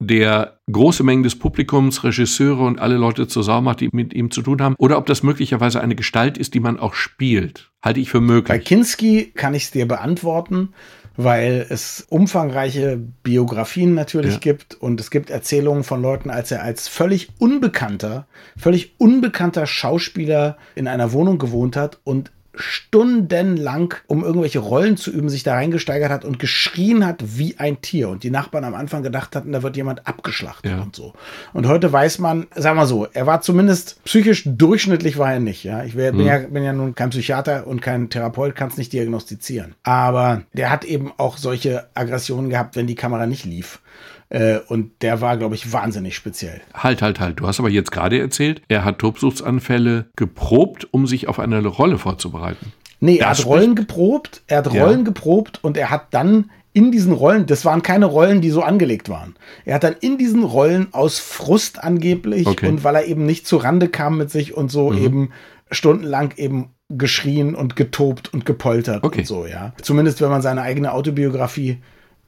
der 0.00 0.58
große 0.70 1.02
Mengen 1.02 1.22
des 1.24 1.36
Publikums, 1.36 2.04
Regisseure 2.04 2.64
und 2.64 2.78
alle 2.78 2.96
Leute 2.96 3.26
zur 3.26 3.42
Sau 3.42 3.60
macht, 3.60 3.80
die 3.80 3.88
mit 3.92 4.14
ihm 4.14 4.30
zu 4.30 4.42
tun 4.42 4.62
haben. 4.62 4.74
Oder 4.78 4.96
ob 4.98 5.06
das 5.06 5.22
möglicherweise 5.22 5.80
eine 5.80 5.96
Gestalt 5.96 6.38
ist, 6.38 6.54
die 6.54 6.60
man 6.60 6.78
auch 6.78 6.94
spielt. 6.94 7.70
Halte 7.82 8.00
ich 8.00 8.10
für 8.10 8.20
Bei 8.20 8.26
möglich. 8.26 8.64
Kinski 8.64 9.32
kann 9.34 9.54
ich 9.54 9.64
es 9.64 9.70
dir 9.72 9.88
beantworten, 9.88 10.70
weil 11.16 11.66
es 11.68 12.06
umfangreiche 12.08 13.00
Biografien 13.24 13.94
natürlich 13.94 14.34
Ja. 14.34 14.38
gibt 14.38 14.74
und 14.74 15.00
es 15.00 15.10
gibt 15.10 15.30
Erzählungen 15.30 15.82
von 15.82 16.00
Leuten, 16.00 16.30
als 16.30 16.52
er 16.52 16.62
als 16.62 16.86
völlig 16.86 17.30
unbekannter, 17.40 18.28
völlig 18.56 18.94
unbekannter 18.98 19.66
Schauspieler 19.66 20.58
in 20.76 20.86
einer 20.86 21.12
Wohnung 21.12 21.38
gewohnt 21.38 21.74
hat 21.76 21.98
und 22.04 22.30
stundenlang, 22.54 23.94
um 24.06 24.24
irgendwelche 24.24 24.58
Rollen 24.58 24.96
zu 24.96 25.10
üben, 25.10 25.28
sich 25.28 25.42
da 25.42 25.54
reingesteigert 25.54 26.10
hat 26.10 26.24
und 26.24 26.38
geschrien 26.38 27.06
hat 27.06 27.22
wie 27.38 27.56
ein 27.58 27.80
Tier. 27.80 28.08
Und 28.08 28.22
die 28.22 28.30
Nachbarn 28.30 28.64
am 28.64 28.74
Anfang 28.74 29.02
gedacht 29.02 29.36
hatten, 29.36 29.52
da 29.52 29.62
wird 29.62 29.76
jemand 29.76 30.06
abgeschlachtet 30.06 30.72
Ja. 30.72 30.82
und 30.82 30.96
so. 30.96 31.12
Und 31.52 31.66
heute 31.66 31.92
weiß 31.92 32.18
man, 32.18 32.46
sagen 32.54 32.76
wir 32.76 32.86
so, 32.86 33.06
er 33.12 33.26
war 33.26 33.40
zumindest 33.40 34.02
psychisch 34.04 34.42
durchschnittlich 34.46 35.18
war 35.18 35.32
er 35.32 35.40
nicht. 35.40 35.64
Ja, 35.64 35.84
ich 35.84 35.96
wär, 35.96 36.12
bin, 36.12 36.26
ja, 36.26 36.38
bin 36.38 36.62
ja 36.62 36.72
nun 36.72 36.94
kein 36.94 37.10
Psychiater 37.10 37.66
und 37.66 37.82
kein 37.82 38.10
Therapeut, 38.10 38.56
kann 38.56 38.68
es 38.68 38.76
nicht 38.76 38.92
diagnostizieren. 38.92 39.74
Aber 39.82 40.42
der 40.52 40.70
hat 40.70 40.84
eben 40.84 41.12
auch 41.16 41.36
solche 41.36 41.86
Aggressionen 41.94 42.50
gehabt, 42.50 42.76
wenn 42.76 42.86
die 42.86 42.94
Kamera 42.94 43.26
nicht 43.26 43.44
lief. 43.44 43.80
Äh, 44.30 44.58
und 44.68 44.90
der 45.02 45.20
war, 45.20 45.36
glaube 45.38 45.54
ich, 45.54 45.72
wahnsinnig 45.72 46.14
speziell. 46.14 46.60
Halt, 46.74 47.00
halt, 47.02 47.18
halt. 47.20 47.40
Du 47.40 47.46
hast 47.46 47.58
aber 47.60 47.70
jetzt 47.70 47.90
gerade 47.92 48.18
erzählt, 48.20 48.60
er 48.68 48.84
hat 48.84 48.98
Tobsuchtsanfälle 48.98 50.06
geprobt, 50.16 50.86
um 50.90 51.06
sich 51.06 51.28
auf 51.28 51.38
eine 51.38 51.64
Rolle 51.66 51.98
vorzubereiten. 51.98 52.72
Nee, 53.00 53.18
er 53.18 53.28
Das 53.30 53.38
hat 53.40 53.46
Rollen 53.46 53.74
geprobt, 53.74 54.42
er 54.48 54.58
hat 54.58 54.72
Ja. 54.72 54.84
Rollen 54.84 55.04
geprobt 55.04 55.60
und 55.62 55.76
er 55.76 55.90
hat 55.90 56.08
dann 56.12 56.50
in 56.74 56.92
diesen 56.92 57.12
Rollen, 57.12 57.46
das 57.46 57.64
waren 57.64 57.82
keine 57.82 58.06
Rollen, 58.06 58.40
die 58.40 58.50
so 58.50 58.62
angelegt 58.62 59.08
waren. 59.08 59.34
Er 59.64 59.76
hat 59.76 59.84
dann 59.84 59.96
in 60.00 60.18
diesen 60.18 60.44
Rollen 60.44 60.88
aus 60.92 61.18
Frust 61.18 61.82
angeblich 61.82 62.46
Okay. 62.46 62.66
Mhm. 62.66 62.72
und 62.72 62.84
weil 62.84 62.96
er 62.96 63.06
eben 63.06 63.24
nicht 63.24 63.46
zu 63.46 63.56
Rande 63.56 63.88
kam 63.88 64.18
mit 64.18 64.30
sich 64.30 64.54
und 64.56 64.70
so 64.70 64.92
eben 64.92 65.30
stundenlang 65.70 66.34
eben 66.36 66.70
geschrien 66.90 67.54
und 67.54 67.76
getobt 67.76 68.32
und 68.32 68.46
gepoltert 68.46 69.04
Okay. 69.04 69.20
und 69.20 69.26
so, 69.26 69.46
ja. 69.46 69.72
Zumindest 69.82 70.20
wenn 70.20 70.30
man 70.30 70.42
seine 70.42 70.62
eigene 70.62 70.92
Autobiografie 70.92 71.78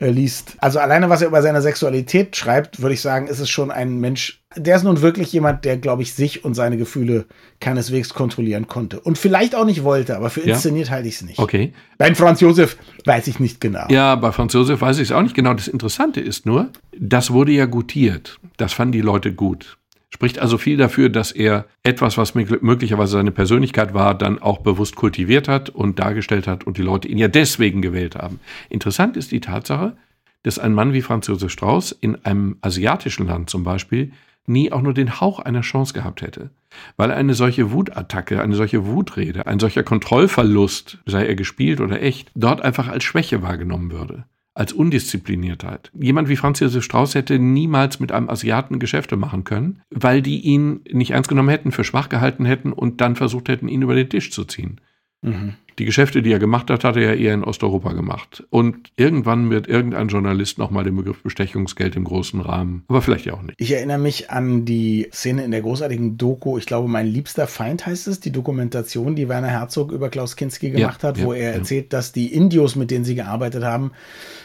äh, 0.01 0.11
liest. 0.11 0.57
Also 0.59 0.79
alleine, 0.79 1.09
was 1.11 1.23
er 1.23 1.29
über 1.29 1.43
seine 1.43 1.63
Sexualität 1.63 2.35
schreibt, 2.35 2.81
würde 2.81 2.95
ich 2.95 3.01
sagen, 3.01 3.27
ist 3.27 3.39
es 3.39 3.49
schon 3.51 3.71
ein 3.71 3.99
Mensch, 4.01 4.43
der 4.57 4.77
ist 4.77 4.83
nun 4.83 5.01
wirklich 5.03 5.33
jemand, 5.33 5.65
der, 5.65 5.77
glaube 5.77 6.03
ich, 6.03 6.15
sich 6.15 6.45
und 6.45 6.55
seine 6.55 6.77
Gefühle 6.77 7.27
keineswegs 7.61 8.15
kontrollieren 8.15 8.67
konnte. 8.67 8.99
Und 9.01 9.19
vielleicht 9.19 9.55
auch 9.55 9.65
nicht 9.67 9.85
wollte, 9.85 10.17
aber 10.17 10.31
für 10.31 10.41
Ja. 10.41 10.55
inszeniert 10.55 10.91
halte 10.91 11.07
ich 11.09 11.17
es 11.17 11.23
nicht. 11.23 11.39
Okay. 11.39 11.73
Bei 11.99 12.13
Franz 12.15 12.41
Josef 12.41 12.77
weiß 13.05 13.29
ich 13.29 13.39
nicht 13.41 13.61
genau. 13.61 13.87
Ja, 13.91 14.17
bei 14.17 14.33
Franz 14.33 14.55
Josef 14.55 14.81
weiß 14.81 14.97
ich 14.99 15.11
es 15.11 15.13
auch 15.13 15.23
nicht 15.23 15.35
genau. 15.37 15.55
Das 15.55 15.69
Interessante 15.69 16.21
ist 16.21 16.47
nur, 16.47 16.71
das 16.99 17.31
wurde 17.31 17.53
ja 17.53 17.67
gutiert. 17.67 18.39
Das 18.57 18.73
fanden 18.73 18.93
die 18.93 19.01
Leute 19.03 19.33
gut. 19.35 19.77
Spricht 20.12 20.38
also 20.40 20.59
viel 20.59 20.77
dafür, 20.77 21.09
dass 21.09 21.33
er 21.33 21.66
etwas, 21.83 22.18
was 22.18 22.35
möglich- 22.35 22.62
möglicherweise 22.62 23.12
seine 23.12 23.31
Persönlichkeit 23.31 23.94
war, 23.94 24.14
dann 24.14 24.40
auch 24.40 24.59
bewusst 24.59 24.96
kultiviert 24.96 25.49
hat 25.49 25.70
und 25.70 25.99
dargestellt 25.99 26.46
hat 26.46 26.64
und 26.64 26.79
die 26.79 26.83
Leute 26.83 27.09
ihn 27.09 27.18
ja 27.18 27.29
deswegen 27.29 27.81
gewählt 27.81 28.16
haben. 28.16 28.40
Interessant 28.68 29.16
ist 29.16 29.31
die 29.33 29.40
Tatsache, 29.40 29.96
dass 30.42 30.59
ein 30.59 30.75
Mann 30.75 30.92
wie 30.92 31.03
Franz 31.03 31.27
Josef 31.29 31.53
Strauß 31.53 31.92
in 31.92 32.25
einem 32.25 32.57
asiatischen 32.61 33.27
Land 33.27 33.51
zum 33.51 33.62
Beispiel 33.62 34.12
nie 34.46 34.73
auch 34.73 34.83
nur 34.83 34.94
den 34.94 35.20
Hauch 35.20 35.38
einer 35.38 35.61
Chance 35.61 35.94
gehabt 35.94 36.23
hätte. 36.23 36.51
Weil 36.96 37.12
eine 37.12 37.35
solche 37.35 37.73
Wutattacke, 37.73 38.42
eine 38.42 38.57
solche 38.57 38.87
Wutrede, 38.87 39.46
ein 39.46 39.61
solcher 39.61 39.83
Kontrollverlust, 39.83 40.99
sei 41.07 41.27
er 41.27 41.35
gespielt 41.35 41.81
oder 41.81 42.03
echt, 42.03 42.31
dort 42.35 42.62
einfach 42.62 42.88
als 42.88 43.05
Schwäche 43.05 43.42
wahrgenommen 43.42 43.92
würde. 43.92 44.25
Als 44.61 44.75
Undiszipliniertheit. 44.75 45.90
Jemand 45.99 46.29
wie 46.29 46.37
Franz 46.37 46.61
Josef 46.61 46.85
Strauß 46.85 47.14
hätte 47.14 47.38
niemals 47.38 47.99
mit 47.99 48.12
einem 48.12 48.29
Asiaten 48.29 48.79
Geschäfte 48.79 49.16
machen 49.16 49.44
können, 49.44 49.81
weil 49.88 50.20
die 50.20 50.38
ihn 50.40 50.81
nicht 50.92 51.12
ernst 51.12 51.31
genommen 51.31 51.49
hätten, 51.49 51.73
für 51.73 51.83
schwach 51.83 52.11
gehalten 52.11 52.44
hätten 52.44 52.75
und 52.75 53.01
dann 53.01 53.16
versucht 53.16 53.49
hätten, 53.49 53.68
ihn 53.68 53.81
über 53.81 53.94
den 53.94 54.11
Tisch 54.11 54.31
zu 54.31 54.44
ziehen. 54.44 54.79
Mhm. 55.23 55.55
Die 55.81 55.87
Geschäfte, 55.87 56.21
die 56.21 56.31
er 56.31 56.38
gemacht 56.38 56.69
hat, 56.69 56.85
hat 56.85 56.97
er 56.97 57.03
ja 57.03 57.14
eher 57.14 57.33
in 57.33 57.43
Osteuropa 57.43 57.95
gemacht. 57.95 58.45
Und 58.51 58.93
irgendwann 58.97 59.49
wird 59.49 59.66
irgendein 59.66 60.09
Journalist 60.09 60.59
nochmal 60.59 60.85
den 60.85 60.95
Begriff 60.95 61.23
Bestechungsgeld 61.23 61.97
im 61.97 62.05
großen 62.05 62.38
Rahmen. 62.43 62.85
Aber 62.88 63.01
vielleicht 63.01 63.25
ja 63.25 63.33
auch 63.33 63.40
nicht. 63.40 63.55
Ich 63.57 63.73
erinnere 63.73 63.97
mich 63.97 64.29
an 64.31 64.66
die 64.66 65.09
Szene 65.11 65.43
in 65.43 65.53
der 65.53 65.62
großartigen 65.62 66.19
Doku, 66.19 66.59
ich 66.59 66.66
glaube, 66.66 66.87
mein 66.87 67.07
liebster 67.07 67.47
Feind 67.47 67.87
heißt 67.87 68.09
es, 68.09 68.21
die 68.21 68.31
Dokumentation, 68.31 69.16
die 69.16 69.31
Werner 69.31 69.49
Herzog 69.49 69.90
über 69.90 70.11
Klaus 70.11 70.37
Kinski 70.37 70.69
gemacht 70.69 71.03
hat, 71.03 71.16
ja, 71.16 71.25
wo 71.25 71.33
er 71.33 71.53
ja. 71.53 71.57
erzählt, 71.57 71.95
dass 71.95 72.12
die 72.12 72.27
Indios, 72.35 72.77
mit 72.77 72.90
denen 72.90 73.07
sie 73.07 73.14
gearbeitet 73.14 73.64
haben, 73.64 73.93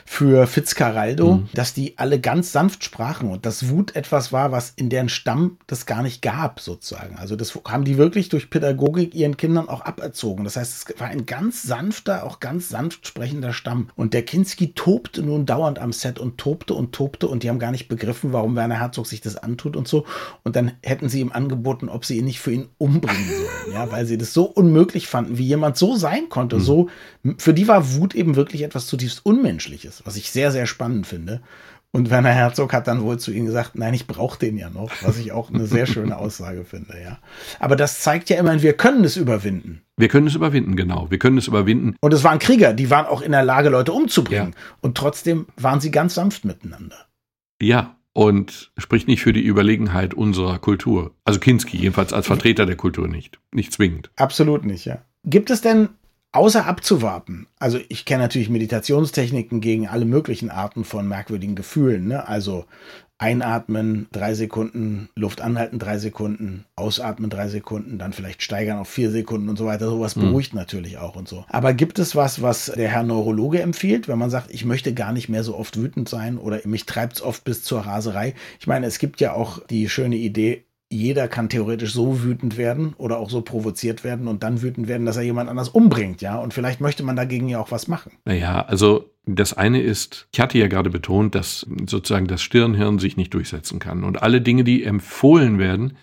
für 0.06 0.48
Fitzcarraldo, 0.48 1.34
Mhm. 1.34 1.50
dass 1.54 1.74
die 1.74 1.98
alle 1.98 2.22
ganz 2.22 2.52
sanft 2.52 2.84
sprachen 2.84 3.30
und 3.30 3.46
dass 3.46 3.70
Wut 3.70 3.96
etwas 3.96 4.32
war, 4.32 4.52
was 4.52 4.72
in 4.76 4.90
deren 4.90 5.10
Stamm 5.10 5.58
das 5.68 5.86
gar 5.86 6.04
nicht 6.04 6.22
gab, 6.22 6.60
sozusagen. 6.60 7.18
Also 7.18 7.36
das 7.36 7.60
haben 7.68 7.84
die 7.84 7.98
wirklich 7.98 8.30
durch 8.30 8.50
Pädagogik 8.52 9.16
ihren 9.16 9.36
Kindern 9.36 9.68
auch 9.68 9.82
aberzogen. 9.82 10.46
Das 10.46 10.56
heißt, 10.58 10.90
es 10.92 11.00
war 11.00 11.08
ein 11.08 11.25
ganz 11.26 11.64
sanfter, 11.64 12.24
auch 12.24 12.40
ganz 12.40 12.70
sanft 12.70 13.08
sprechender 13.08 13.54
Stamm. 13.54 13.90
Und 13.96 14.14
der 14.14 14.24
Kinski 14.24 14.74
tobte 14.74 15.24
nun 15.24 15.46
dauernd 15.46 15.80
am 15.80 15.94
Set 15.94 16.20
und 16.20 16.38
tobte 16.38 16.74
und 16.74 16.94
tobte 16.94 17.28
und 17.28 17.44
die 17.44 17.50
haben 17.50 17.60
gar 17.60 17.72
nicht 17.72 17.88
begriffen, 17.88 18.34
warum 18.34 18.56
Werner 18.56 18.80
Herzog 18.80 19.08
sich 19.08 19.22
das 19.22 19.36
antut 19.38 19.76
und 19.76 19.88
so. 19.88 20.06
Und 20.44 20.56
dann 20.56 20.72
hätten 20.84 21.10
sie 21.10 21.22
ihm 21.22 21.32
angeboten, 21.32 21.90
ob 21.90 22.06
sie 22.06 22.18
ihn 22.18 22.26
nicht 22.26 22.40
für 22.40 22.52
ihn 22.52 22.70
umbringen 22.78 23.28
sollen, 23.28 23.74
ja, 23.74 23.92
weil 23.92 24.06
sie 24.06 24.18
das 24.18 24.34
so 24.34 24.46
unmöglich 24.46 25.08
fanden, 25.08 25.38
wie 25.38 25.46
jemand 25.46 25.78
so 25.78 25.96
sein 25.96 26.30
konnte. 26.30 26.60
So, 26.60 26.90
für 27.38 27.54
die 27.54 27.68
war 27.68 27.94
Wut 27.94 28.16
eben 28.16 28.36
wirklich 28.36 28.62
etwas 28.64 28.88
zutiefst 28.88 29.26
Unmenschliches, 29.26 30.02
was 30.06 30.16
ich 30.16 30.32
sehr, 30.32 30.52
sehr 30.52 30.66
spannend 30.66 31.08
finde. 31.08 31.42
Und 31.96 32.10
Werner 32.10 32.34
Herzog 32.34 32.74
hat 32.74 32.88
dann 32.88 33.04
wohl 33.04 33.20
zu 33.20 33.32
ihnen 33.32 33.46
gesagt, 33.46 33.76
nein, 33.76 33.94
ich 33.94 34.06
brauche 34.06 34.38
den 34.38 34.58
ja 34.58 34.70
noch, 34.70 34.92
was 35.02 35.18
ich 35.18 35.32
auch 35.32 35.50
eine 35.50 35.66
sehr 35.66 35.86
schöne 35.86 36.18
Aussage 36.18 36.66
finde, 36.66 37.02
ja. 37.02 37.20
Aber 37.58 37.78
das 37.78 38.02
zeigt 38.02 38.30
ja 38.30 38.38
immerhin, 38.38 38.62
wir 38.62 38.74
können 38.74 39.06
es 39.06 39.16
überwinden. 39.16 39.82
Wir 39.96 40.10
können 40.10 40.28
es 40.28 40.36
überwinden, 40.36 40.76
genau. 40.76 41.10
Wir 41.10 41.20
können 41.20 41.38
es 41.38 41.48
überwinden. 41.48 41.96
Und 42.02 42.14
es 42.14 42.26
waren 42.26 42.40
Krieger, 42.40 42.74
die 42.74 42.90
waren 42.90 43.06
auch 43.06 43.22
in 43.22 43.32
der 43.32 43.46
Lage, 43.46 43.70
Leute 43.70 43.94
umzubringen. 43.94 44.56
Und 44.82 44.98
trotzdem 44.98 45.48
waren 45.56 45.80
sie 45.80 45.90
ganz 45.90 46.16
sanft 46.16 46.44
miteinander. 46.44 46.98
Ja, 47.62 47.96
und 48.12 48.74
spricht 48.78 49.08
nicht 49.08 49.22
für 49.22 49.32
die 49.32 49.46
Überlegenheit 49.46 50.14
unserer 50.14 50.60
Kultur. 50.60 51.16
Also 51.24 51.40
Kinski 51.40 51.78
jedenfalls 51.78 52.12
als 52.12 52.28
Vertreter 52.28 52.66
der 52.66 52.76
Kultur 52.76 53.08
nicht, 53.08 53.40
nicht 53.54 53.72
zwingend. 53.72 54.12
Absolut 54.18 54.66
nicht, 54.66 54.84
ja. 54.84 54.98
Gibt 55.24 55.50
es 55.50 55.62
denn 55.62 55.88
außer 56.36 56.66
abzuwarten, 56.66 57.48
also 57.60 57.80
ich 57.90 58.06
kenne 58.06 58.24
natürlich 58.24 58.50
Meditationstechniken 58.50 59.62
gegen 59.62 59.88
alle 59.88 60.06
möglichen 60.06 60.50
Arten 60.50 60.84
von 60.84 61.08
merkwürdigen 61.08 61.56
Gefühlen, 61.56 62.08
ne? 62.08 62.28
also 62.28 62.66
Einatmen 63.18 64.08
drei 64.12 64.34
Sekunden, 64.34 65.08
Luft 65.16 65.40
anhalten 65.40 65.80
drei 65.80 65.98
Sekunden, 66.00 66.66
ausatmen 66.76 67.30
drei 67.30 67.48
Sekunden, 67.48 67.98
dann 67.98 68.12
vielleicht 68.12 68.44
steigern 68.44 68.78
auf 68.78 68.90
vier 68.90 69.10
Sekunden 69.10 69.48
und 69.48 69.58
so 69.58 69.66
weiter. 69.66 69.88
Sowas 69.88 70.18
mhm. 70.18 70.22
beruhigt 70.22 70.54
mhm. 70.54 70.60
natürlich 70.60 70.98
auch 70.98 71.16
und 71.16 71.30
so. 71.30 71.46
Aber 71.48 71.74
gibt 71.74 71.98
es 71.98 72.18
was, 72.18 72.42
was 72.42 72.66
der 72.66 72.90
Herr 72.90 73.04
Neurologe 73.04 73.62
empfiehlt, 73.62 74.10
wenn 74.10 74.20
man 74.20 74.30
sagt, 74.30 74.54
ich 74.54 74.66
möchte 74.66 74.94
gar 74.94 75.14
nicht 75.14 75.30
mehr 75.30 75.46
so 75.46 75.56
oft 75.56 75.78
wütend 75.78 76.10
sein 76.10 76.38
oder 76.38 76.60
mich 76.66 76.86
treibt 76.86 77.14
es 77.14 77.22
oft 77.22 77.46
bis 77.46 77.64
zur 77.64 77.82
Raserei? 77.82 78.34
Ich 78.60 78.68
meine, 78.68 78.86
es 78.86 79.00
gibt 79.00 79.22
ja 79.22 79.32
auch 79.32 79.66
die 79.66 79.88
schöne 79.88 80.18
Idee, 80.18 80.65
jeder 80.96 81.28
kann 81.28 81.50
theoretisch 81.50 81.94
so 81.94 82.24
wütend 82.24 82.58
werden 82.58 82.94
oder 82.98 83.18
auch 83.18 83.30
so 83.30 83.42
provoziert 83.42 84.04
werden 84.04 84.28
und 84.28 84.44
dann 84.44 84.62
wütend 84.62 84.88
werden, 84.88 85.06
dass 85.06 85.18
er 85.18 85.24
jemand 85.24 85.50
anders 85.50 85.70
umbringt, 85.70 86.22
ja. 86.22 86.38
Und 86.38 86.54
vielleicht 86.54 86.82
möchte 86.82 87.04
man 87.04 87.16
dagegen 87.16 87.48
ja 87.48 87.60
auch 87.60 87.72
was 87.72 87.88
machen. 87.88 88.14
Naja, 88.26 88.66
also 88.66 89.12
das 89.26 89.54
eine 89.54 89.82
ist, 89.82 90.28
ich 90.32 90.40
hatte 90.40 90.58
ja 90.58 90.68
gerade 90.68 90.90
betont, 90.90 91.36
dass 91.36 91.66
sozusagen 91.88 92.28
das 92.28 92.42
Stirnhirn 92.42 93.00
sich 93.00 93.18
nicht 93.18 93.34
durchsetzen 93.34 93.80
kann. 93.80 94.04
Und 94.04 94.22
alle 94.22 94.42
Dinge, 94.42 94.64
die 94.64 94.84
empfohlen 94.84 95.60
werden, 95.60 95.94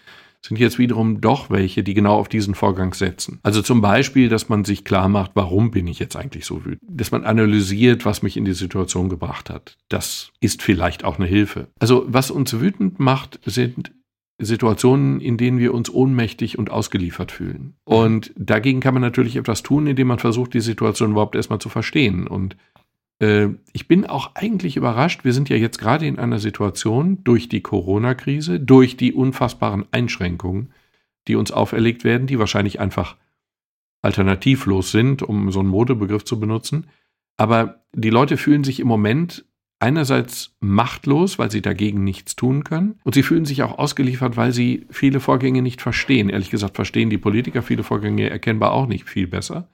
sind 0.44 0.58
jetzt 0.58 0.78
wiederum 0.78 1.20
doch 1.20 1.50
welche, 1.50 1.84
die 1.84 1.94
genau 1.94 2.18
auf 2.18 2.28
diesen 2.28 2.56
Vorgang 2.56 2.94
setzen. 2.94 3.38
Also 3.44 3.62
zum 3.62 3.80
Beispiel, 3.80 4.28
dass 4.28 4.48
man 4.48 4.64
sich 4.64 4.84
klar 4.84 5.08
macht, 5.08 5.30
warum 5.34 5.70
bin 5.70 5.86
ich 5.86 6.00
jetzt 6.00 6.16
eigentlich 6.16 6.46
so 6.46 6.64
wütend? 6.64 6.80
Dass 6.88 7.12
man 7.12 7.24
analysiert, 7.24 8.04
was 8.04 8.22
mich 8.22 8.36
in 8.36 8.44
die 8.44 8.54
Situation 8.54 9.08
gebracht 9.08 9.50
hat. 9.50 9.76
Das 9.88 10.32
ist 10.40 10.62
vielleicht 10.62 11.04
auch 11.04 11.18
eine 11.18 11.28
Hilfe. 11.28 11.68
Also 11.78 12.04
was 12.08 12.32
uns 12.32 12.58
wütend 12.58 12.98
macht, 12.98 13.38
sind 13.44 13.92
Situationen, 14.42 15.20
in 15.20 15.36
denen 15.36 15.58
wir 15.58 15.74
uns 15.74 15.90
ohnmächtig 15.90 16.58
und 16.58 16.70
ausgeliefert 16.70 17.32
fühlen. 17.32 17.74
Und 17.84 18.32
dagegen 18.36 18.80
kann 18.80 18.94
man 18.94 19.02
natürlich 19.02 19.36
etwas 19.36 19.62
tun, 19.62 19.86
indem 19.86 20.08
man 20.08 20.18
versucht, 20.18 20.54
die 20.54 20.60
Situation 20.60 21.12
überhaupt 21.12 21.34
erstmal 21.34 21.58
zu 21.60 21.68
verstehen. 21.68 22.26
Und 22.26 22.56
äh, 23.20 23.48
ich 23.72 23.88
bin 23.88 24.06
auch 24.06 24.34
eigentlich 24.34 24.76
überrascht, 24.76 25.24
wir 25.24 25.32
sind 25.32 25.48
ja 25.48 25.56
jetzt 25.56 25.78
gerade 25.78 26.06
in 26.06 26.18
einer 26.18 26.38
Situation 26.38 27.22
durch 27.24 27.48
die 27.48 27.60
Corona-Krise, 27.60 28.60
durch 28.60 28.96
die 28.96 29.12
unfassbaren 29.12 29.86
Einschränkungen, 29.92 30.72
die 31.28 31.36
uns 31.36 31.52
auferlegt 31.52 32.04
werden, 32.04 32.26
die 32.26 32.38
wahrscheinlich 32.38 32.80
einfach 32.80 33.16
alternativlos 34.02 34.90
sind, 34.90 35.22
um 35.22 35.52
so 35.52 35.60
einen 35.60 35.68
Modebegriff 35.68 36.24
zu 36.24 36.40
benutzen. 36.40 36.88
Aber 37.36 37.84
die 37.94 38.10
Leute 38.10 38.36
fühlen 38.36 38.64
sich 38.64 38.80
im 38.80 38.88
Moment 38.88 39.44
einerseits 39.82 40.54
machtlos, 40.60 41.38
weil 41.38 41.50
sie 41.50 41.60
dagegen 41.60 42.04
nichts 42.04 42.36
tun 42.36 42.64
können, 42.64 43.00
und 43.04 43.14
sie 43.14 43.22
fühlen 43.22 43.44
sich 43.44 43.62
auch 43.62 43.78
ausgeliefert, 43.78 44.36
weil 44.36 44.52
sie 44.52 44.86
viele 44.90 45.20
Vorgänge 45.20 45.60
nicht 45.60 45.82
verstehen. 45.82 46.28
Ehrlich 46.28 46.50
gesagt 46.50 46.76
verstehen 46.76 47.10
die 47.10 47.18
Politiker 47.18 47.62
viele 47.62 47.82
Vorgänge 47.82 48.30
erkennbar 48.30 48.72
auch 48.72 48.86
nicht 48.86 49.08
viel 49.08 49.26
besser. 49.26 49.68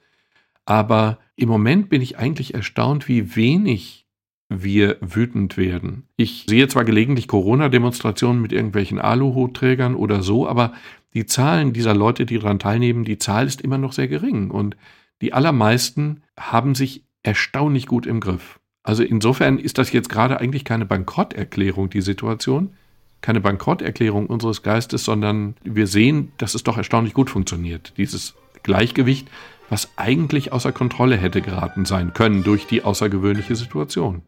Aber 0.65 1.19
im 1.35 1.47
Moment 1.47 1.89
bin 1.89 2.01
ich 2.01 2.17
eigentlich 2.17 2.53
erstaunt, 2.53 3.07
wie 3.07 3.35
wenig 3.35 4.07
wir 4.49 4.97
wütend 4.99 5.57
werden. 5.57 6.07
Ich 6.17 6.45
sehe 6.49 6.67
zwar 6.67 6.85
gelegentlich 6.85 7.27
Corona-Demonstrationen 7.27 8.41
mit 8.41 8.51
irgendwelchen 8.51 8.99
Aluhutträgern 8.99 9.93
oder 9.95 10.23
so, 10.23 10.47
aber 10.47 10.73
die 11.13 11.27
Zahlen 11.27 11.71
dieser 11.71 11.93
Leute, 11.93 12.25
die 12.25 12.39
daran 12.39 12.57
teilnehmen, 12.57 13.05
die 13.05 13.19
Zahl 13.19 13.45
ist 13.45 13.61
immer 13.61 13.77
noch 13.77 13.93
sehr 13.93 14.07
gering 14.07 14.49
und 14.49 14.75
die 15.21 15.33
allermeisten 15.33 16.23
haben 16.37 16.73
sich 16.73 17.03
erstaunlich 17.21 17.85
gut 17.85 18.07
im 18.07 18.19
Griff. 18.19 18.59
Also 18.83 19.03
insofern 19.03 19.59
ist 19.59 19.77
das 19.77 19.91
jetzt 19.91 20.09
gerade 20.09 20.39
eigentlich 20.39 20.63
keine 20.65 20.85
Bankrotterklärung, 20.85 21.89
die 21.89 22.01
Situation, 22.01 22.73
keine 23.21 23.41
Bankrotterklärung 23.41 24.27
unseres 24.27 24.63
Geistes, 24.63 25.03
sondern 25.03 25.55
wir 25.63 25.87
sehen, 25.87 26.31
dass 26.37 26.55
es 26.55 26.63
doch 26.63 26.77
erstaunlich 26.77 27.13
gut 27.13 27.29
funktioniert. 27.29 27.93
Dieses 27.97 28.35
Gleichgewicht, 28.63 29.27
was 29.69 29.89
eigentlich 29.97 30.51
außer 30.53 30.71
Kontrolle 30.71 31.17
hätte 31.17 31.41
geraten 31.41 31.85
sein 31.85 32.13
können 32.13 32.43
durch 32.43 32.65
die 32.67 32.83
außergewöhnliche 32.83 33.55
Situation. 33.55 34.21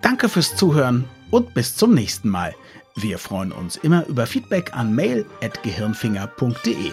Danke 0.00 0.28
fürs 0.28 0.56
Zuhören 0.56 1.04
und 1.30 1.54
bis 1.54 1.76
zum 1.76 1.94
nächsten 1.94 2.28
Mal. 2.28 2.54
Wir 2.96 3.18
freuen 3.18 3.52
uns 3.52 3.76
immer 3.76 4.06
über 4.06 4.26
Feedback 4.26 4.74
an 4.74 4.94
mail.gehirnfinger.de. 4.94 6.92